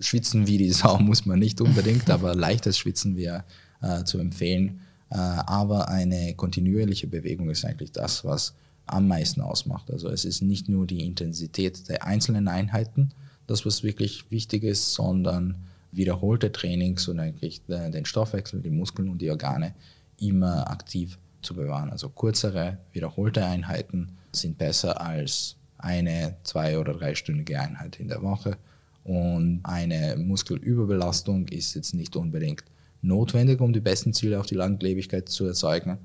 schwitzen 0.00 0.46
wie 0.46 0.58
die 0.58 0.70
Sau 0.72 0.98
muss 0.98 1.26
man 1.26 1.38
nicht 1.38 1.60
unbedingt, 1.60 2.10
aber 2.10 2.34
leichtes 2.34 2.78
Schwitzen 2.78 3.16
wäre 3.16 3.44
äh, 3.84 4.04
zu 4.04 4.18
empfehlen. 4.18 4.80
Äh, 5.10 5.16
aber 5.16 5.88
eine 5.88 6.34
kontinuierliche 6.34 7.06
Bewegung 7.06 7.50
ist 7.50 7.64
eigentlich 7.64 7.92
das, 7.92 8.24
was 8.24 8.54
am 8.86 9.08
meisten 9.08 9.40
ausmacht. 9.40 9.90
Also 9.90 10.08
es 10.08 10.24
ist 10.24 10.42
nicht 10.42 10.68
nur 10.68 10.86
die 10.86 11.04
Intensität 11.04 11.88
der 11.88 12.04
einzelnen 12.04 12.48
Einheiten, 12.48 13.10
das 13.46 13.66
was 13.66 13.82
wirklich 13.82 14.30
wichtig 14.30 14.62
ist, 14.62 14.94
sondern 14.94 15.56
wiederholte 15.92 16.50
Trainings 16.50 17.08
und 17.08 17.20
eigentlich 17.20 17.62
den 17.68 18.04
Stoffwechsel, 18.04 18.60
die 18.60 18.70
Muskeln 18.70 19.08
und 19.08 19.22
die 19.22 19.30
Organe 19.30 19.74
immer 20.18 20.68
aktiv 20.68 21.18
zu 21.40 21.54
bewahren. 21.54 21.90
Also 21.90 22.08
kürzere, 22.08 22.78
wiederholte 22.92 23.44
Einheiten 23.44 24.16
sind 24.32 24.58
besser 24.58 25.00
als 25.00 25.56
eine, 25.78 26.36
zwei 26.42 26.78
oder 26.78 26.94
dreistündige 26.94 27.60
Einheit 27.60 28.00
in 28.00 28.08
der 28.08 28.22
Woche. 28.22 28.56
Und 29.04 29.60
eine 29.62 30.16
Muskelüberbelastung 30.16 31.46
ist 31.48 31.74
jetzt 31.74 31.94
nicht 31.94 32.16
unbedingt 32.16 32.64
notwendig, 33.04 33.60
um 33.60 33.72
die 33.72 33.80
besten 33.80 34.12
Ziele 34.12 34.40
auf 34.40 34.46
die 34.46 34.54
Langlebigkeit 34.54 35.28
zu 35.28 35.46
erzeugen. 35.46 35.98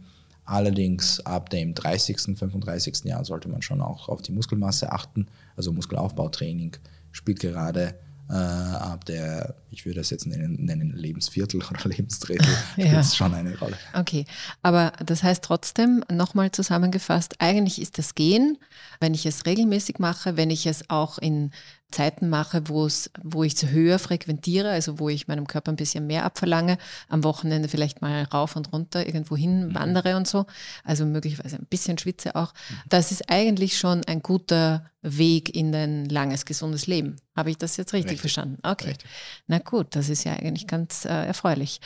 Allerdings 0.46 1.20
ab 1.22 1.50
dem 1.50 1.76
30., 1.76 2.38
35. 2.38 3.06
Jahr 3.06 3.24
sollte 3.24 3.50
man 3.50 3.62
schon 3.62 3.82
auch 3.82 4.10
auf 4.10 4.22
die 4.22 4.32
Muskelmasse 4.32 4.92
achten. 4.92 5.28
Also 5.56 5.72
Muskelaufbautraining 5.72 6.78
spielt 7.12 7.40
gerade 7.40 7.96
äh, 8.30 8.34
ab 8.34 9.06
der, 9.06 9.56
ich 9.72 9.86
würde 9.86 10.00
das 10.00 10.12
jetzt 10.12 10.28
nennen, 10.28 10.64
nennen 10.64 10.94
Lebensviertel 10.96 11.62
oder 11.70 11.90
Lebensdrittel, 11.90 12.48
spielt 12.74 12.88
ja. 12.88 13.04
schon 13.04 13.34
eine 13.34 13.58
Rolle. 13.58 13.78
Okay, 13.94 14.26
aber 14.62 14.94
das 15.06 15.24
heißt 15.24 15.44
trotzdem, 15.44 16.04
nochmal 16.12 16.52
zusammengefasst, 16.52 17.36
eigentlich 17.40 17.82
ist 17.82 17.98
das 17.98 18.16
Gehen, 18.16 18.58
wenn 19.00 19.14
ich 19.14 19.26
es 19.26 19.46
regelmäßig 19.46 20.00
mache, 20.00 20.38
wenn 20.38 20.52
ich 20.52 20.68
es 20.68 20.90
auch 20.90 21.18
in 21.18 21.52
Zeiten 21.91 22.30
mache, 22.30 22.67
wo 22.69 22.86
es, 22.86 23.10
wo 23.23 23.43
ich 23.43 23.56
es 23.56 23.69
höher 23.69 23.97
frequentiere, 23.97 24.69
also 24.69 24.99
wo 24.99 25.10
ich 25.10 25.28
meinem 25.28 25.47
Körper 25.47 25.71
ein 25.71 25.75
bisschen 25.75 26.06
mehr 26.06 26.23
abverlange, 26.23 26.78
am 27.08 27.23
Wochenende 27.23 27.67
vielleicht 27.67 28.02
mal 28.02 28.23
rauf 28.23 28.56
und 28.56 28.71
runter 28.71 29.06
irgendwo 29.06 29.36
hin 29.36 29.69
mhm. 29.69 29.75
wandere 29.75 30.15
und 30.15 30.28
so, 30.28 30.45
also 30.84 31.06
möglicherweise 31.06 31.56
ein 31.56 31.65
bisschen 31.65 31.97
schwitze 31.97 32.36
auch. 32.36 32.54
Mhm. 32.54 32.75
Das 32.89 33.12
ist 33.12 33.30
eigentlich 33.30 33.78
schon 33.78 34.04
ein 34.06 34.21
guter 34.21 34.86
Weg 35.02 35.56
in 35.56 35.73
ein 35.73 36.06
langes, 36.06 36.45
gesundes 36.45 36.86
Leben. 36.86 37.15
Habe 37.36 37.49
ich 37.49 37.58
das 37.58 37.78
jetzt 37.78 37.93
richtig, 37.93 38.12
richtig. 38.12 38.21
verstanden? 38.21 38.60
Okay. 38.63 38.89
Richtig. 38.89 39.10
Na 39.47 39.60
gut, 39.60 39.95
das 39.95 40.10
ist 40.10 40.25
ja 40.25 40.34
eigentlich 40.34 40.67
ganz 40.67 41.06
äh, 41.06 41.10
erfreulich. 41.25 41.80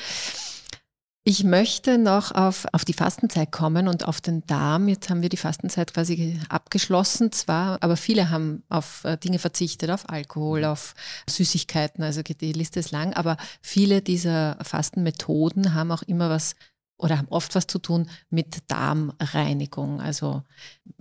Ich 1.26 1.46
möchte 1.46 1.98
noch 1.98 2.34
auf, 2.34 2.66
auf 2.74 2.84
die 2.84 2.92
Fastenzeit 2.92 3.50
kommen 3.50 3.88
und 3.88 4.06
auf 4.06 4.20
den 4.20 4.46
Darm. 4.46 4.90
Jetzt 4.90 5.10
haben 5.10 5.22
wir 5.22 5.30
die 5.30 5.38
Fastenzeit 5.38 5.94
quasi 5.94 6.38
abgeschlossen, 6.50 7.32
zwar, 7.32 7.82
aber 7.82 7.96
viele 7.96 8.30
haben 8.30 8.64
auf 8.68 9.06
äh, 9.06 9.16
Dinge 9.16 9.40
verzichtet, 9.40 9.90
auf 9.90 10.10
Alkohol, 10.10 10.60
mhm. 10.62 10.66
auf 10.66 10.96
Süßigkeiten, 11.30 12.04
also 12.04 12.22
die 12.24 12.52
Liste 12.52 12.82
ist 12.82 12.92
lang, 12.92 13.14
aber 13.14 13.38
viele 13.62 14.02
dieser 14.02 14.58
Fastenmethoden 14.62 15.74
haben 15.74 15.94
auch 15.94 16.02
immer 16.02 16.30
was 16.30 16.56
oder 16.98 17.18
haben 17.18 17.30
oft 17.30 17.56
was 17.56 17.68
zu 17.68 17.80
tun 17.80 18.10
mit 18.30 18.70
Darmreinigung. 18.70 20.02
Also 20.02 20.44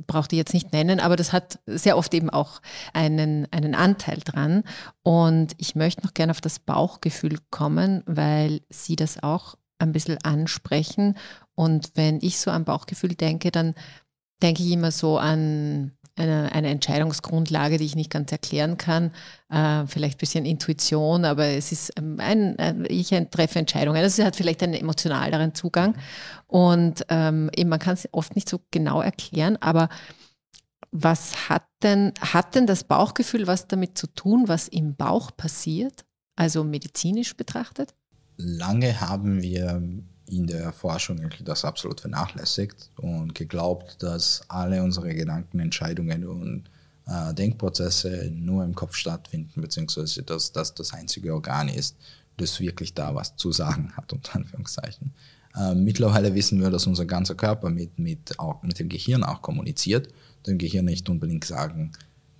braucht 0.06 0.32
ich 0.32 0.36
jetzt 0.36 0.54
nicht 0.54 0.72
nennen, 0.72 1.00
aber 1.00 1.16
das 1.16 1.32
hat 1.32 1.58
sehr 1.66 1.96
oft 1.96 2.14
eben 2.14 2.30
auch 2.30 2.60
einen, 2.92 3.48
einen 3.50 3.74
Anteil 3.74 4.18
dran. 4.18 4.62
Und 5.02 5.54
ich 5.58 5.74
möchte 5.74 6.02
noch 6.02 6.14
gerne 6.14 6.30
auf 6.30 6.40
das 6.40 6.60
Bauchgefühl 6.60 7.38
kommen, 7.50 8.02
weil 8.06 8.62
Sie 8.70 8.96
das 8.96 9.22
auch 9.22 9.56
ein 9.82 9.92
bisschen 9.92 10.18
ansprechen. 10.22 11.16
Und 11.54 11.92
wenn 11.94 12.20
ich 12.20 12.38
so 12.38 12.50
an 12.50 12.64
Bauchgefühl 12.64 13.14
denke, 13.14 13.50
dann 13.50 13.74
denke 14.42 14.62
ich 14.62 14.70
immer 14.70 14.90
so 14.90 15.18
an 15.18 15.92
eine, 16.16 16.52
eine 16.52 16.68
Entscheidungsgrundlage, 16.68 17.78
die 17.78 17.84
ich 17.84 17.96
nicht 17.96 18.10
ganz 18.10 18.32
erklären 18.32 18.76
kann. 18.76 19.12
Äh, 19.48 19.86
vielleicht 19.86 20.16
ein 20.16 20.20
bisschen 20.20 20.44
Intuition, 20.44 21.24
aber 21.24 21.46
es 21.46 21.72
ist 21.72 21.92
ähm, 21.96 22.18
ein, 22.20 22.58
ein 22.58 22.86
ich 22.88 23.10
treffe 23.30 23.58
Entscheidungen. 23.58 24.02
Das 24.02 24.18
hat 24.18 24.36
vielleicht 24.36 24.62
einen 24.62 24.74
emotionaleren 24.74 25.54
Zugang. 25.54 25.96
Und 26.46 27.06
ähm, 27.08 27.50
man 27.64 27.78
kann 27.78 27.94
es 27.94 28.08
oft 28.12 28.34
nicht 28.34 28.48
so 28.48 28.60
genau 28.70 29.00
erklären, 29.00 29.56
aber 29.60 29.88
was 30.90 31.48
hat 31.48 31.64
denn, 31.82 32.12
hat 32.20 32.54
denn 32.54 32.66
das 32.66 32.84
Bauchgefühl 32.84 33.46
was 33.46 33.66
damit 33.66 33.96
zu 33.96 34.06
tun, 34.06 34.48
was 34.48 34.68
im 34.68 34.94
Bauch 34.94 35.30
passiert? 35.34 36.04
Also 36.36 36.64
medizinisch 36.64 37.34
betrachtet? 37.34 37.94
Lange 38.42 39.00
haben 39.00 39.42
wir 39.42 39.82
in 40.26 40.46
der 40.46 40.72
Forschung 40.72 41.28
das 41.44 41.64
absolut 41.64 42.00
vernachlässigt 42.00 42.90
und 42.96 43.34
geglaubt, 43.34 44.02
dass 44.02 44.42
alle 44.48 44.82
unsere 44.82 45.14
Gedanken, 45.14 45.60
Entscheidungen 45.60 46.24
und 46.24 46.64
äh, 47.06 47.34
Denkprozesse 47.34 48.30
nur 48.32 48.64
im 48.64 48.74
Kopf 48.74 48.94
stattfinden, 48.94 49.60
beziehungsweise 49.60 50.22
dass 50.22 50.52
das 50.52 50.74
das 50.74 50.92
einzige 50.92 51.34
Organ 51.34 51.68
ist, 51.68 51.96
das 52.36 52.60
wirklich 52.60 52.94
da 52.94 53.14
was 53.14 53.36
zu 53.36 53.52
sagen 53.52 53.92
hat, 53.96 54.12
unter 54.12 54.34
Anführungszeichen. 54.36 55.12
Äh, 55.54 55.74
mittlerweile 55.74 56.34
wissen 56.34 56.60
wir, 56.60 56.70
dass 56.70 56.86
unser 56.86 57.04
ganzer 57.04 57.34
Körper 57.34 57.68
mit, 57.68 57.98
mit, 57.98 58.38
auch, 58.38 58.62
mit 58.62 58.78
dem 58.78 58.88
Gehirn 58.88 59.22
auch 59.24 59.42
kommuniziert. 59.42 60.08
Dem 60.46 60.58
Gehirn 60.58 60.86
nicht 60.86 61.08
unbedingt 61.08 61.44
sagen, 61.44 61.92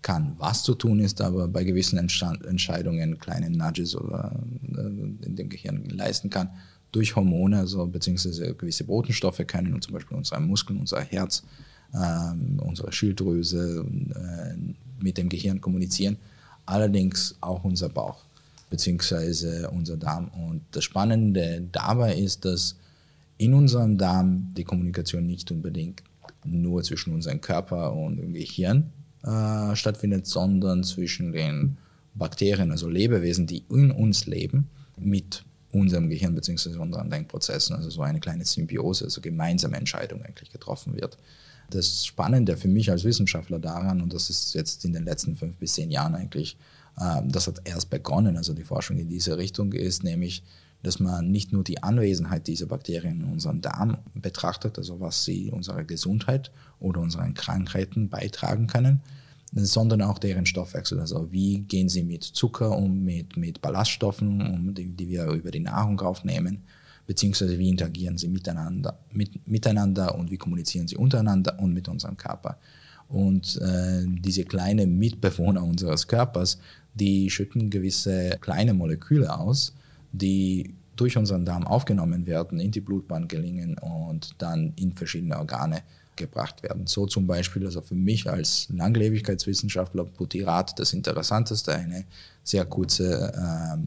kann, 0.02 0.34
was 0.38 0.62
zu 0.62 0.74
tun 0.74 1.00
ist, 1.00 1.20
aber 1.20 1.48
bei 1.48 1.64
gewissen 1.64 1.98
Entscheidungen 1.98 3.18
kleine 3.18 3.50
Nudges 3.50 3.96
oder 3.96 4.32
äh, 4.76 5.26
in 5.26 5.36
dem 5.36 5.48
Gehirn 5.48 5.84
leisten 5.88 6.28
kann. 6.28 6.50
Durch 6.90 7.16
Hormone, 7.16 7.58
also 7.58 7.86
beziehungsweise 7.86 8.54
gewisse 8.54 8.84
Botenstoffe 8.84 9.42
können 9.46 9.80
zum 9.80 9.94
Beispiel 9.94 10.16
unsere 10.16 10.40
Muskeln, 10.40 10.78
unser 10.80 11.00
Herz, 11.00 11.42
äh, 11.94 12.60
unsere 12.60 12.92
Schilddrüse 12.92 13.86
äh, 14.14 15.02
mit 15.02 15.16
dem 15.16 15.28
Gehirn 15.28 15.60
kommunizieren. 15.60 16.18
Allerdings 16.66 17.36
auch 17.40 17.64
unser 17.64 17.88
Bauch 17.88 18.24
beziehungsweise 18.70 19.70
unser 19.70 19.96
Darm. 19.98 20.28
Und 20.28 20.62
das 20.72 20.84
Spannende 20.84 21.62
dabei 21.72 22.14
ist, 22.16 22.44
dass 22.44 22.76
in 23.36 23.52
unserem 23.52 23.98
Darm 23.98 24.52
die 24.56 24.64
Kommunikation 24.64 25.26
nicht 25.26 25.50
unbedingt 25.50 26.02
nur 26.44 26.82
zwischen 26.82 27.12
unserem 27.12 27.40
Körper 27.40 27.92
und 27.92 28.16
dem 28.16 28.32
Gehirn 28.32 28.90
äh, 29.24 29.76
stattfindet, 29.76 30.26
sondern 30.26 30.84
zwischen 30.84 31.32
den 31.32 31.76
Bakterien, 32.14 32.70
also 32.70 32.88
Lebewesen, 32.88 33.46
die 33.46 33.64
in 33.70 33.90
uns 33.90 34.26
leben, 34.26 34.68
mit 34.96 35.44
unserem 35.72 36.08
Gehirn 36.08 36.34
bzw. 36.34 36.76
unseren 36.76 37.10
Denkprozessen, 37.10 37.74
also 37.74 37.90
so 37.90 38.02
eine 38.02 38.20
kleine 38.20 38.44
Symbiose, 38.44 39.04
also 39.04 39.20
gemeinsame 39.20 39.76
Entscheidung 39.76 40.22
eigentlich 40.22 40.50
getroffen 40.50 40.94
wird. 40.94 41.16
Das 41.70 42.04
Spannende 42.04 42.56
für 42.56 42.68
mich 42.68 42.90
als 42.90 43.04
Wissenschaftler 43.04 43.58
daran, 43.58 44.02
und 44.02 44.12
das 44.12 44.28
ist 44.28 44.54
jetzt 44.54 44.84
in 44.84 44.92
den 44.92 45.04
letzten 45.04 45.36
fünf 45.36 45.56
bis 45.56 45.74
zehn 45.74 45.90
Jahren 45.90 46.14
eigentlich, 46.14 46.56
äh, 46.98 47.22
das 47.26 47.46
hat 47.46 47.62
erst 47.64 47.88
begonnen, 47.88 48.36
also 48.36 48.52
die 48.52 48.64
Forschung 48.64 48.98
in 48.98 49.08
diese 49.08 49.38
Richtung 49.38 49.72
ist, 49.72 50.04
nämlich, 50.04 50.42
dass 50.82 50.98
man 50.98 51.30
nicht 51.30 51.52
nur 51.52 51.62
die 51.64 51.82
Anwesenheit 51.82 52.46
dieser 52.48 52.66
Bakterien 52.66 53.20
in 53.20 53.32
unserem 53.32 53.60
Darm 53.60 53.98
betrachtet, 54.14 54.78
also 54.78 55.00
was 55.00 55.24
sie 55.24 55.50
unserer 55.50 55.84
Gesundheit 55.84 56.50
oder 56.80 57.00
unseren 57.00 57.34
Krankheiten 57.34 58.08
beitragen 58.08 58.66
können, 58.66 59.00
sondern 59.54 60.02
auch 60.02 60.18
deren 60.18 60.46
Stoffwechsel. 60.46 60.98
Also 60.98 61.30
wie 61.30 61.60
gehen 61.60 61.88
sie 61.88 62.02
mit 62.02 62.24
Zucker 62.24 62.76
um, 62.76 63.04
mit, 63.04 63.36
mit 63.36 63.60
Ballaststoffen 63.60 64.40
um, 64.40 64.74
die, 64.74 64.92
die 64.92 65.08
wir 65.08 65.26
über 65.26 65.50
die 65.50 65.60
Nahrung 65.60 66.00
aufnehmen, 66.00 66.64
beziehungsweise 67.06 67.58
wie 67.58 67.68
interagieren 67.68 68.18
sie 68.18 68.28
miteinander, 68.28 68.98
mit, 69.12 69.46
miteinander 69.46 70.14
und 70.16 70.30
wie 70.30 70.38
kommunizieren 70.38 70.88
sie 70.88 70.96
untereinander 70.96 71.58
und 71.60 71.74
mit 71.74 71.88
unserem 71.88 72.16
Körper. 72.16 72.58
Und 73.08 73.60
äh, 73.60 74.04
diese 74.06 74.44
kleinen 74.44 74.98
Mitbewohner 74.98 75.62
unseres 75.62 76.08
Körpers, 76.08 76.58
die 76.94 77.30
schütten 77.30 77.68
gewisse 77.68 78.38
kleine 78.40 78.72
Moleküle 78.72 79.38
aus, 79.38 79.74
die 80.12 80.74
durch 80.96 81.16
unseren 81.16 81.44
Darm 81.44 81.66
aufgenommen 81.66 82.26
werden, 82.26 82.60
in 82.60 82.70
die 82.70 82.80
Blutbahn 82.80 83.28
gelingen 83.28 83.78
und 83.78 84.34
dann 84.38 84.72
in 84.76 84.92
verschiedene 84.92 85.38
Organe 85.38 85.82
gebracht 86.16 86.62
werden. 86.62 86.86
So 86.86 87.06
zum 87.06 87.26
Beispiel, 87.26 87.64
also 87.64 87.80
für 87.80 87.94
mich 87.94 88.28
als 88.28 88.68
Langlebigkeitswissenschaftler, 88.70 90.04
Butyrat 90.04 90.78
das 90.78 90.92
Interessanteste, 90.92 91.74
eine 91.74 92.04
sehr 92.44 92.66
kurze 92.66 93.32
äh, 93.32 93.78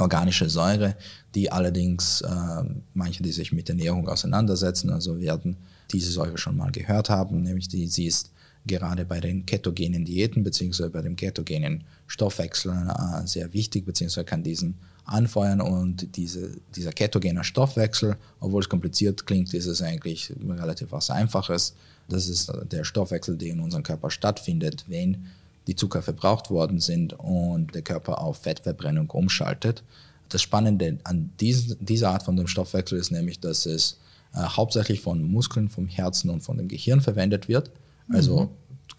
organische 0.00 0.48
Säure, 0.48 0.96
die 1.34 1.50
allerdings 1.50 2.20
äh, 2.20 2.64
manche, 2.94 3.22
die 3.22 3.32
sich 3.32 3.52
mit 3.52 3.68
Ernährung 3.68 4.08
auseinandersetzen, 4.08 4.90
also 4.90 5.18
werden 5.18 5.56
diese 5.90 6.10
Säure 6.10 6.38
schon 6.38 6.56
mal 6.56 6.70
gehört 6.70 7.10
haben, 7.10 7.42
nämlich 7.42 7.68
die, 7.68 7.86
sie 7.86 8.06
ist 8.06 8.30
gerade 8.66 9.04
bei 9.04 9.20
den 9.20 9.46
ketogenen 9.46 10.04
Diäten 10.04 10.44
bzw. 10.44 10.88
bei 10.88 11.02
dem 11.02 11.16
ketogenen 11.16 11.84
Stoffwechsel 12.06 12.72
äh, 12.72 13.26
sehr 13.26 13.52
wichtig, 13.52 13.86
bzw. 13.86 14.24
kann 14.24 14.42
diesen 14.42 14.78
anfeuern 15.10 15.60
und 15.60 16.16
diese, 16.16 16.56
dieser 16.74 16.92
ketogene 16.92 17.44
Stoffwechsel, 17.44 18.16
obwohl 18.38 18.62
es 18.62 18.68
kompliziert 18.68 19.26
klingt, 19.26 19.52
ist 19.52 19.66
es 19.66 19.82
eigentlich 19.82 20.32
relativ 20.48 20.92
was 20.92 21.10
Einfaches. 21.10 21.74
Das 22.08 22.28
ist 22.28 22.52
der 22.70 22.84
Stoffwechsel, 22.84 23.36
der 23.36 23.48
in 23.48 23.60
unserem 23.60 23.82
Körper 23.82 24.10
stattfindet, 24.10 24.84
wenn 24.88 25.26
die 25.66 25.76
Zucker 25.76 26.02
verbraucht 26.02 26.50
worden 26.50 26.80
sind 26.80 27.12
und 27.12 27.74
der 27.74 27.82
Körper 27.82 28.20
auf 28.20 28.38
Fettverbrennung 28.38 29.10
umschaltet. 29.10 29.82
Das 30.28 30.42
Spannende 30.42 30.98
an 31.04 31.30
diesen, 31.40 31.76
dieser 31.84 32.10
Art 32.10 32.22
von 32.22 32.36
dem 32.36 32.46
Stoffwechsel 32.46 32.98
ist 32.98 33.10
nämlich, 33.10 33.40
dass 33.40 33.66
es 33.66 33.98
äh, 34.32 34.38
hauptsächlich 34.38 35.00
von 35.00 35.22
Muskeln, 35.22 35.68
vom 35.68 35.88
Herzen 35.88 36.30
und 36.30 36.40
von 36.40 36.56
dem 36.56 36.68
Gehirn 36.68 37.00
verwendet 37.00 37.48
wird. 37.48 37.70
Also 38.08 38.42
mhm. 38.42 38.48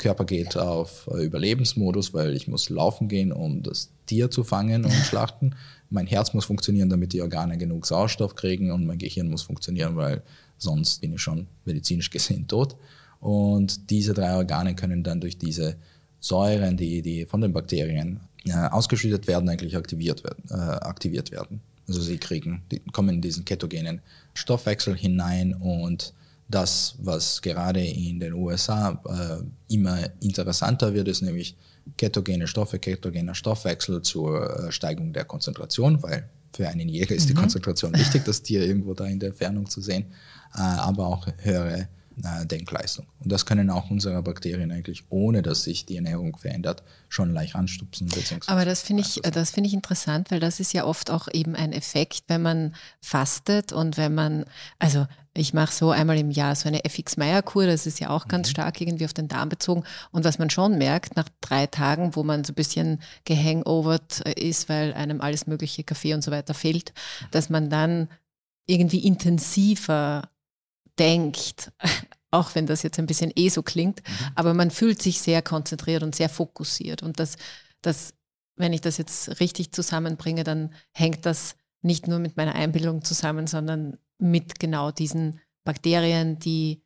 Körper 0.01 0.25
geht 0.25 0.57
auf 0.57 1.09
äh, 1.13 1.23
Überlebensmodus, 1.23 2.13
weil 2.13 2.35
ich 2.35 2.47
muss 2.47 2.69
laufen 2.69 3.07
gehen, 3.07 3.31
um 3.31 3.63
das 3.63 3.89
Tier 4.07 4.29
zu 4.29 4.43
fangen 4.43 4.83
und 4.83 4.91
schlachten. 5.05 5.55
Mein 5.89 6.07
Herz 6.07 6.33
muss 6.33 6.45
funktionieren, 6.45 6.89
damit 6.89 7.13
die 7.13 7.21
Organe 7.21 7.57
genug 7.57 7.85
Sauerstoff 7.85 8.35
kriegen 8.35 8.71
und 8.71 8.85
mein 8.85 8.97
Gehirn 8.97 9.29
muss 9.29 9.43
funktionieren, 9.43 9.95
weil 9.95 10.23
sonst 10.57 11.01
bin 11.01 11.13
ich 11.13 11.21
schon 11.21 11.47
medizinisch 11.65 12.09
gesehen 12.09 12.47
tot. 12.47 12.75
Und 13.19 13.89
diese 13.91 14.13
drei 14.13 14.35
Organe 14.35 14.75
können 14.75 15.03
dann 15.03 15.21
durch 15.21 15.37
diese 15.37 15.77
Säuren, 16.19 16.77
die, 16.77 17.01
die 17.01 17.25
von 17.25 17.41
den 17.41 17.53
Bakterien 17.53 18.19
äh, 18.45 18.53
ausgeschüttet 18.53 19.27
werden, 19.27 19.47
eigentlich 19.49 19.77
aktiviert 19.77 20.23
werden, 20.23 20.43
äh, 20.49 20.55
aktiviert 20.55 21.31
werden. 21.31 21.61
Also 21.87 22.01
sie 22.01 22.17
kriegen, 22.17 22.63
die 22.71 22.79
kommen 22.79 23.15
in 23.15 23.21
diesen 23.21 23.45
ketogenen 23.45 24.01
Stoffwechsel 24.33 24.95
hinein 24.95 25.53
und 25.53 26.13
das, 26.51 26.95
was 26.99 27.41
gerade 27.41 27.83
in 27.83 28.19
den 28.19 28.33
USA 28.33 29.01
äh, 29.05 29.73
immer 29.73 29.97
interessanter 30.19 30.93
wird, 30.93 31.07
ist 31.07 31.21
nämlich 31.21 31.55
ketogene 31.97 32.47
Stoffe, 32.47 32.79
ketogener 32.79 33.35
Stoffwechsel 33.35 34.01
zur 34.01 34.67
äh, 34.67 34.71
Steigerung 34.71 35.13
der 35.13 35.25
Konzentration, 35.25 36.01
weil 36.03 36.29
für 36.53 36.67
einen 36.67 36.89
Jäger 36.89 37.15
ist 37.15 37.23
mhm. 37.23 37.27
die 37.29 37.33
Konzentration 37.35 37.93
wichtig, 37.95 38.23
das 38.25 38.41
Tier 38.41 38.63
irgendwo 38.65 38.93
da 38.93 39.05
in 39.05 39.19
der 39.19 39.29
Entfernung 39.29 39.69
zu 39.69 39.81
sehen, 39.81 40.05
äh, 40.55 40.59
aber 40.59 41.07
auch 41.07 41.27
höhere 41.37 41.87
Denkleistung. 42.45 43.07
Und 43.23 43.31
das 43.31 43.45
können 43.45 43.69
auch 43.69 43.89
unsere 43.89 44.21
Bakterien 44.21 44.71
eigentlich, 44.71 45.05
ohne 45.09 45.41
dass 45.41 45.63
sich 45.63 45.85
die 45.85 45.95
Ernährung 45.95 46.37
verändert, 46.37 46.83
schon 47.09 47.33
leicht 47.33 47.55
anstupsen. 47.55 48.09
Aber 48.47 48.65
das 48.65 48.81
finde 48.81 49.03
ich, 49.03 49.21
das 49.21 49.51
finde 49.51 49.67
ich 49.67 49.73
interessant, 49.73 50.31
weil 50.31 50.39
das 50.39 50.59
ist 50.59 50.73
ja 50.73 50.85
oft 50.85 51.09
auch 51.09 51.27
eben 51.31 51.55
ein 51.55 51.73
Effekt, 51.73 52.23
wenn 52.27 52.41
man 52.41 52.75
fastet 53.01 53.73
und 53.73 53.97
wenn 53.97 54.13
man, 54.13 54.45
also 54.79 55.07
ich 55.33 55.53
mache 55.53 55.73
so 55.73 55.91
einmal 55.91 56.17
im 56.17 56.29
Jahr 56.29 56.55
so 56.55 56.67
eine 56.67 56.83
FX-Meyer-Kur, 56.83 57.65
das 57.65 57.85
ist 57.85 57.99
ja 57.99 58.09
auch 58.09 58.27
ganz 58.27 58.49
mhm. 58.49 58.51
stark 58.51 58.81
irgendwie 58.81 59.05
auf 59.05 59.13
den 59.13 59.29
Darm 59.29 59.49
bezogen. 59.49 59.83
Und 60.11 60.25
was 60.25 60.39
man 60.39 60.49
schon 60.49 60.77
merkt, 60.77 61.15
nach 61.15 61.29
drei 61.39 61.67
Tagen, 61.67 62.15
wo 62.15 62.23
man 62.23 62.43
so 62.43 62.51
ein 62.51 62.55
bisschen 62.55 63.01
gehangovert 63.23 64.25
äh, 64.25 64.33
ist, 64.33 64.67
weil 64.67 64.93
einem 64.93 65.21
alles 65.21 65.47
mögliche 65.47 65.85
Kaffee 65.85 66.13
und 66.13 66.23
so 66.23 66.31
weiter 66.31 66.53
fehlt, 66.53 66.93
dass 67.31 67.49
man 67.49 67.69
dann 67.69 68.09
irgendwie 68.67 69.05
intensiver 69.05 70.29
denkt, 71.01 71.71
auch 72.31 72.55
wenn 72.55 72.67
das 72.67 72.83
jetzt 72.83 72.99
ein 72.99 73.07
bisschen 73.07 73.31
eh 73.35 73.49
so 73.49 73.63
klingt, 73.63 74.01
mhm. 74.07 74.25
aber 74.35 74.53
man 74.53 74.71
fühlt 74.71 75.01
sich 75.01 75.19
sehr 75.19 75.41
konzentriert 75.41 76.03
und 76.03 76.15
sehr 76.15 76.29
fokussiert. 76.29 77.03
Und 77.03 77.19
das, 77.19 77.35
das, 77.81 78.13
wenn 78.55 78.71
ich 78.71 78.81
das 78.81 78.97
jetzt 78.97 79.39
richtig 79.39 79.73
zusammenbringe, 79.73 80.43
dann 80.43 80.73
hängt 80.93 81.25
das 81.25 81.55
nicht 81.81 82.07
nur 82.07 82.19
mit 82.19 82.37
meiner 82.37 82.55
Einbildung 82.55 83.03
zusammen, 83.03 83.47
sondern 83.47 83.97
mit 84.19 84.59
genau 84.59 84.91
diesen 84.91 85.39
Bakterien, 85.63 86.37
die 86.39 86.83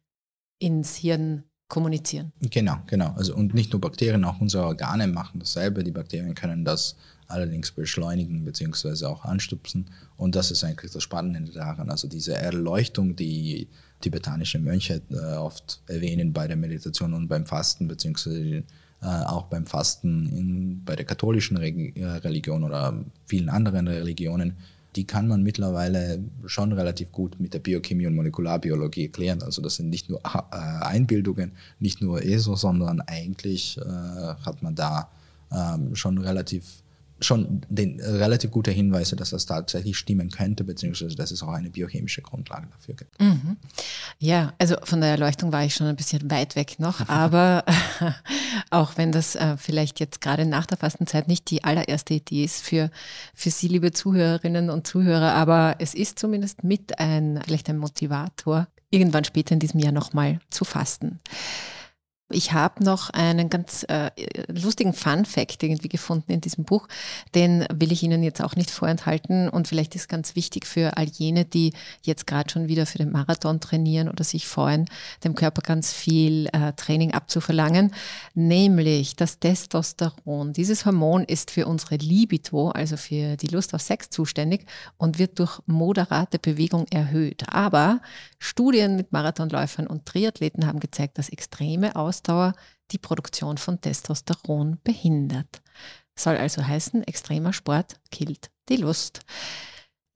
ins 0.57 0.95
Hirn 0.95 1.43
kommunizieren. 1.67 2.31
Genau, 2.39 2.77
genau. 2.87 3.13
Also 3.15 3.35
und 3.35 3.53
nicht 3.53 3.73
nur 3.73 3.81
Bakterien, 3.81 4.23
auch 4.23 4.39
unsere 4.39 4.65
Organe 4.65 5.07
machen 5.07 5.39
dasselbe. 5.39 5.83
Die 5.83 5.91
Bakterien 5.91 6.33
können 6.33 6.63
das 6.63 6.95
allerdings 7.27 7.71
beschleunigen 7.71 8.45
bzw. 8.45 9.05
auch 9.05 9.25
anstupsen. 9.25 9.89
Und 10.15 10.35
das 10.35 10.51
ist 10.51 10.63
eigentlich 10.63 10.91
das 10.91 11.03
Spannende 11.03 11.51
daran. 11.51 11.89
Also 11.89 12.07
diese 12.07 12.35
Erleuchtung, 12.35 13.15
die 13.15 13.67
tibetanische 14.05 14.59
Mönche 14.59 15.01
äh, 15.09 15.35
oft 15.35 15.81
erwähnen 15.87 16.31
bei 16.31 16.47
der 16.47 16.57
Meditation 16.57 17.15
und 17.15 17.27
beim 17.27 17.47
Fasten, 17.47 17.87
beziehungsweise 17.87 18.57
äh, 18.57 18.63
auch 19.01 19.45
beim 19.47 19.65
Fasten 19.65 20.29
in, 20.29 20.85
bei 20.85 20.95
der 20.95 21.05
katholischen 21.05 21.57
Re 21.57 21.69
äh, 21.69 22.05
Religion 22.27 22.63
oder 22.63 23.03
vielen 23.25 23.49
anderen 23.49 23.87
Religionen, 23.87 24.57
die 24.95 25.07
kann 25.07 25.27
man 25.27 25.41
mittlerweile 25.41 26.23
schon 26.45 26.71
relativ 26.71 27.11
gut 27.11 27.39
mit 27.39 27.55
der 27.55 27.59
Biochemie 27.59 28.05
und 28.05 28.15
Molekularbiologie 28.15 29.05
erklären. 29.05 29.41
Also 29.41 29.63
das 29.63 29.75
sind 29.77 29.89
nicht 29.89 30.07
nur 30.07 30.19
äh, 30.19 30.51
Einbildungen, 30.51 31.53
nicht 31.79 31.99
nur 31.99 32.23
ESO, 32.23 32.55
sondern 32.55 33.01
eigentlich 33.01 33.79
äh, 33.79 33.81
hat 33.81 34.61
man 34.61 34.75
da 34.75 35.09
ähm, 35.51 35.95
schon 35.95 36.19
relativ 36.19 36.83
schon 37.25 37.61
den, 37.69 37.99
relativ 37.99 38.51
gute 38.51 38.71
Hinweise, 38.71 39.15
dass 39.15 39.31
das 39.31 39.45
tatsächlich 39.45 39.97
stimmen 39.97 40.29
könnte, 40.29 40.63
beziehungsweise 40.63 41.15
dass 41.15 41.31
es 41.31 41.43
auch 41.43 41.49
eine 41.49 41.69
biochemische 41.69 42.21
Grundlage 42.21 42.67
dafür 42.71 42.95
gibt. 42.95 43.19
Mhm. 43.19 43.57
Ja, 44.19 44.53
also 44.57 44.75
von 44.83 45.01
der 45.01 45.11
Erleuchtung 45.11 45.51
war 45.51 45.63
ich 45.63 45.75
schon 45.75 45.87
ein 45.87 45.95
bisschen 45.95 46.29
weit 46.31 46.55
weg 46.55 46.79
noch, 46.79 47.07
aber 47.09 47.63
auch 48.69 48.97
wenn 48.97 49.11
das 49.11 49.35
äh, 49.35 49.57
vielleicht 49.57 49.99
jetzt 49.99 50.21
gerade 50.21 50.45
nach 50.45 50.65
der 50.65 50.77
Fastenzeit 50.77 51.27
nicht 51.27 51.49
die 51.49 51.63
allererste 51.63 52.13
Idee 52.13 52.43
ist 52.43 52.61
für, 52.61 52.89
für 53.33 53.49
Sie, 53.49 53.67
liebe 53.67 53.91
Zuhörerinnen 53.91 54.69
und 54.69 54.87
Zuhörer, 54.87 55.33
aber 55.33 55.75
es 55.79 55.93
ist 55.93 56.19
zumindest 56.19 56.63
mit 56.63 56.99
ein, 56.99 57.41
vielleicht 57.45 57.69
ein 57.69 57.77
Motivator, 57.77 58.67
irgendwann 58.89 59.25
später 59.25 59.53
in 59.53 59.59
diesem 59.59 59.79
Jahr 59.79 59.91
nochmal 59.91 60.39
zu 60.49 60.65
fasten. 60.65 61.19
Ich 62.31 62.53
habe 62.53 62.83
noch 62.83 63.11
einen 63.11 63.51
ganz 63.51 63.85
äh, 63.87 64.09
lustigen 64.47 64.93
Fun-Fact 64.93 65.61
irgendwie 65.61 65.89
gefunden 65.89 66.31
in 66.31 66.41
diesem 66.41 66.63
Buch. 66.63 66.87
Den 67.35 67.67
will 67.71 67.91
ich 67.91 68.01
Ihnen 68.01 68.23
jetzt 68.23 68.41
auch 68.41 68.55
nicht 68.55 68.71
vorenthalten. 68.71 69.47
Und 69.47 69.67
vielleicht 69.67 69.93
ist 69.93 70.09
ganz 70.09 70.35
wichtig 70.35 70.65
für 70.65 70.97
all 70.97 71.05
jene, 71.05 71.45
die 71.45 71.73
jetzt 72.01 72.25
gerade 72.25 72.49
schon 72.49 72.67
wieder 72.67 72.87
für 72.87 72.97
den 72.97 73.11
Marathon 73.11 73.59
trainieren 73.59 74.09
oder 74.09 74.23
sich 74.23 74.47
freuen, 74.47 74.89
dem 75.23 75.35
Körper 75.35 75.61
ganz 75.61 75.93
viel 75.93 76.47
äh, 76.51 76.73
Training 76.73 77.13
abzuverlangen. 77.13 77.93
Nämlich 78.33 79.15
das 79.15 79.37
Testosteron. 79.37 80.51
Dieses 80.51 80.87
Hormon 80.87 81.25
ist 81.25 81.51
für 81.51 81.67
unsere 81.67 81.97
Libido, 81.97 82.69
also 82.69 82.97
für 82.97 83.37
die 83.37 83.47
Lust 83.47 83.75
auf 83.75 83.81
Sex 83.81 84.09
zuständig 84.09 84.65
und 84.97 85.19
wird 85.19 85.37
durch 85.37 85.59
moderate 85.67 86.39
Bewegung 86.39 86.87
erhöht. 86.89 87.43
Aber 87.49 88.01
Studien 88.39 88.95
mit 88.95 89.11
Marathonläufern 89.11 89.85
und 89.85 90.07
Triathleten 90.07 90.65
haben 90.65 90.79
gezeigt, 90.79 91.19
dass 91.19 91.29
extreme 91.29 91.95
Aus 91.95 92.14
Ausdauer 92.15 92.53
die 92.91 92.97
Produktion 92.97 93.57
von 93.57 93.81
Testosteron 93.81 94.77
behindert. 94.83 95.61
Soll 96.17 96.37
also 96.37 96.65
heißen, 96.65 97.03
extremer 97.03 97.51
Sport 97.51 97.99
killt 98.09 98.49
die 98.69 98.77
Lust. 98.77 99.19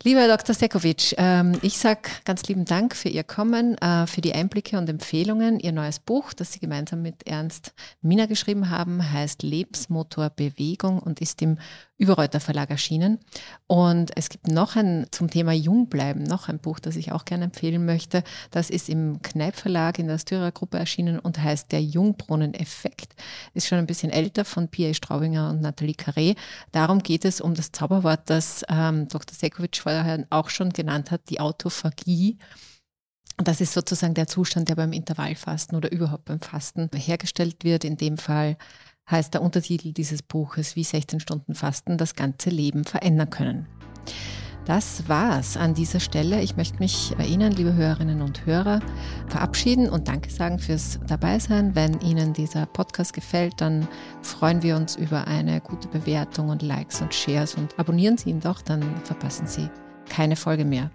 Lieber 0.04 0.30
Dr. 0.30 0.56
Stekovic, 0.56 1.14
ähm, 1.18 1.60
ich 1.62 1.78
sage 1.78 2.10
ganz 2.24 2.44
lieben 2.44 2.64
Dank 2.64 2.96
für 2.96 3.10
Ihr 3.10 3.26
Kommen, 3.26 3.78
äh, 3.80 4.08
für 4.08 4.22
die 4.22 4.34
Einblicke 4.34 4.78
und 4.78 4.88
Empfehlungen. 4.88 5.60
Ihr 5.60 5.74
neues 5.74 6.00
Buch, 6.00 6.32
das 6.32 6.54
Sie 6.54 6.60
gemeinsam 6.60 7.02
mit 7.02 7.28
Ernst 7.28 7.74
Minner 8.02 8.28
geschrieben 8.28 8.70
haben, 8.70 9.12
heißt 9.12 9.44
Lebensmotor 9.44 10.30
Bewegung 10.30 11.00
und 11.00 11.20
ist 11.20 11.42
im 11.42 11.58
Überreuter 12.00 12.40
Verlag 12.40 12.70
erschienen. 12.70 13.20
Und 13.68 14.16
es 14.16 14.30
gibt 14.30 14.48
noch 14.48 14.78
ein 14.78 15.06
zum 15.12 15.30
Thema 15.30 15.52
Jungbleiben, 15.52 16.24
noch 16.24 16.48
ein 16.48 16.58
Buch, 16.58 16.80
das 16.80 16.96
ich 16.96 17.12
auch 17.12 17.26
gerne 17.26 17.44
empfehlen 17.44 17.86
möchte. 17.86 18.24
Das 18.52 18.70
ist 18.70 18.88
im 18.88 19.22
Kneip 19.22 19.58
Verlag 19.58 20.00
in 20.00 20.08
der 20.08 20.18
Styrer 20.18 20.54
Gruppe 20.54 20.80
erschienen 20.80 21.20
und 21.20 21.44
heißt 21.44 21.74
Der 21.74 21.84
Jungbrunnen-Effekt. 21.84 23.16
Ist 23.54 23.68
schon 23.68 23.80
ein 23.80 23.86
bisschen 23.86 24.12
älter 24.12 24.46
von 24.46 24.70
Pia 24.70 24.94
Straubinger 24.94 25.50
und 25.50 25.60
Nathalie 25.60 25.96
Carré. 25.96 26.38
Darum 26.72 27.04
geht 27.04 27.26
es 27.26 27.42
um 27.42 27.54
das 27.54 27.74
Zauberwort, 27.74 28.22
das 28.30 28.64
ähm, 28.70 29.10
Dr. 29.10 29.36
Sekovic 29.36 29.76
vorher 29.76 30.26
auch 30.30 30.50
schon 30.50 30.70
genannt 30.70 31.12
hat, 31.12 31.30
die 31.30 31.42
Autophagie. 31.42 32.38
Das 33.44 33.62
ist 33.62 33.74
sozusagen 33.74 34.14
der 34.14 34.28
Zustand, 34.28 34.68
der 34.68 34.76
beim 34.76 34.92
Intervallfasten 34.92 35.78
oder 35.78 35.92
überhaupt 35.92 36.26
beim 36.26 36.42
Fasten 36.42 36.90
hergestellt 36.94 37.64
wird. 37.64 37.86
In 37.86 37.96
dem 37.96 38.18
Fall 38.18 38.58
heißt 39.10 39.34
der 39.34 39.42
Untertitel 39.42 39.92
dieses 39.94 40.22
Buches, 40.22 40.76
wie 40.76 40.84
16 40.84 41.20
Stunden 41.20 41.56
Fasten 41.56 41.98
das 41.98 42.16
ganze 42.16 42.50
Leben 42.50 42.86
verändern 42.86 43.30
können. 43.30 43.68
Das 44.66 45.10
war's 45.10 45.58
an 45.58 45.74
dieser 45.74 46.00
Stelle. 46.00 46.42
Ich 46.42 46.56
möchte 46.56 46.78
mich 46.78 47.16
bei 47.18 47.26
Ihnen, 47.26 47.52
liebe 47.54 47.74
Hörerinnen 47.74 48.22
und 48.22 48.46
Hörer, 48.46 48.82
verabschieden 49.28 49.90
und 49.90 50.08
Danke 50.08 50.30
sagen 50.30 50.60
fürs 50.60 51.00
Dabeisein. 51.08 51.74
Wenn 51.74 52.00
Ihnen 52.02 52.34
dieser 52.34 52.68
Podcast 52.68 53.14
gefällt, 53.14 53.62
dann 53.62 53.88
freuen 54.22 54.62
wir 54.62 54.76
uns 54.76 54.96
über 54.96 55.26
eine 55.26 55.60
gute 55.60 55.88
Bewertung 55.88 56.50
und 56.50 56.62
Likes 56.62 57.02
und 57.02 57.16
Shares 57.16 57.56
und 57.56 57.80
abonnieren 57.80 58.20
Sie 58.20 58.30
ihn 58.30 58.42
doch, 58.42 58.62
dann 58.62 58.84
verpassen 59.06 59.48
Sie 59.48 59.70
keine 60.08 60.36
Folge 60.36 60.66
mehr. 60.66 60.92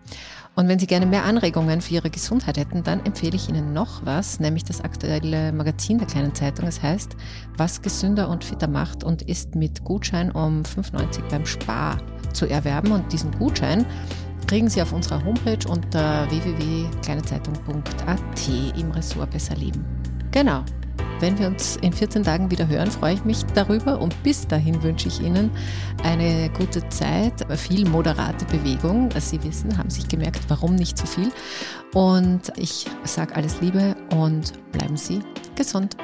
Und 0.57 0.69
wenn 0.69 0.79
Sie 0.79 0.87
gerne 0.87 1.07
mehr 1.07 1.25
Anregungen 1.25 1.81
für 1.81 1.95
Ihre 1.95 2.11
Gesundheit 2.11 2.57
hätten, 2.57 2.85
dann 2.85 3.05
empfehle 3.05 3.35
ich 3.35 3.49
Ihnen 3.49 3.73
noch 3.73 4.07
was, 4.07 4.38
nämlich 4.38 4.62
das 4.62 4.83
aktuelle 4.83 5.53
Magazin 5.53 5.99
der 5.99 6.07
kleinen 6.07 6.33
Zeitung. 6.35 6.69
Es 6.69 6.81
heißt, 6.81 7.17
was 7.57 7.83
gesünder 7.83 8.29
und 8.29 8.45
fitter 8.45 8.69
macht 8.69 9.03
und 9.03 9.23
ist 9.23 9.57
mit 9.57 9.83
Gutschein 9.83 10.31
um 10.31 10.62
5,90 10.62 11.29
beim 11.29 11.45
Spar 11.45 11.99
zu 12.33 12.47
erwerben. 12.47 12.93
Und 12.93 13.12
diesen 13.12 13.33
Gutschein 13.33 13.85
kriegen 14.47 14.69
Sie 14.69 14.81
auf 14.81 14.93
unserer 14.93 15.25
Homepage 15.25 15.69
unter 15.69 16.31
www.kleinezeitung.at 16.31 18.79
im 18.79 18.93
Ressort 18.93 19.31
Besser 19.31 19.57
Leben. 19.57 19.85
Genau. 20.31 20.62
Wenn 21.20 21.38
wir 21.38 21.46
uns 21.46 21.77
in 21.77 21.92
14 21.92 22.24
Tagen 22.24 22.50
wieder 22.50 22.68
hören, 22.68 22.90
freue 22.90 23.14
ich 23.14 23.24
mich 23.24 23.44
darüber 23.55 24.00
und 24.00 24.20
bis 24.22 24.46
dahin 24.46 24.83
wünsche 24.83 25.09
ich 25.09 25.20
Ihnen 25.20 25.50
eine 26.03 26.50
gute 26.50 26.87
Zeit, 26.88 27.46
viel 27.59 27.88
moderate 27.88 28.44
Bewegung. 28.46 29.11
Sie 29.18 29.42
wissen, 29.42 29.79
haben 29.79 29.90
sich 29.90 30.09
gemerkt, 30.09 30.40
warum 30.48 30.74
nicht 30.74 30.98
zu 30.98 31.07
so 31.07 31.12
viel. 31.12 31.33
Und 31.94 32.53
ich 32.57 32.87
sage 33.05 33.37
alles 33.37 33.61
Liebe 33.61 33.96
und 34.11 34.53
bleiben 34.72 34.96
Sie 34.96 35.20
gesund. 35.55 35.96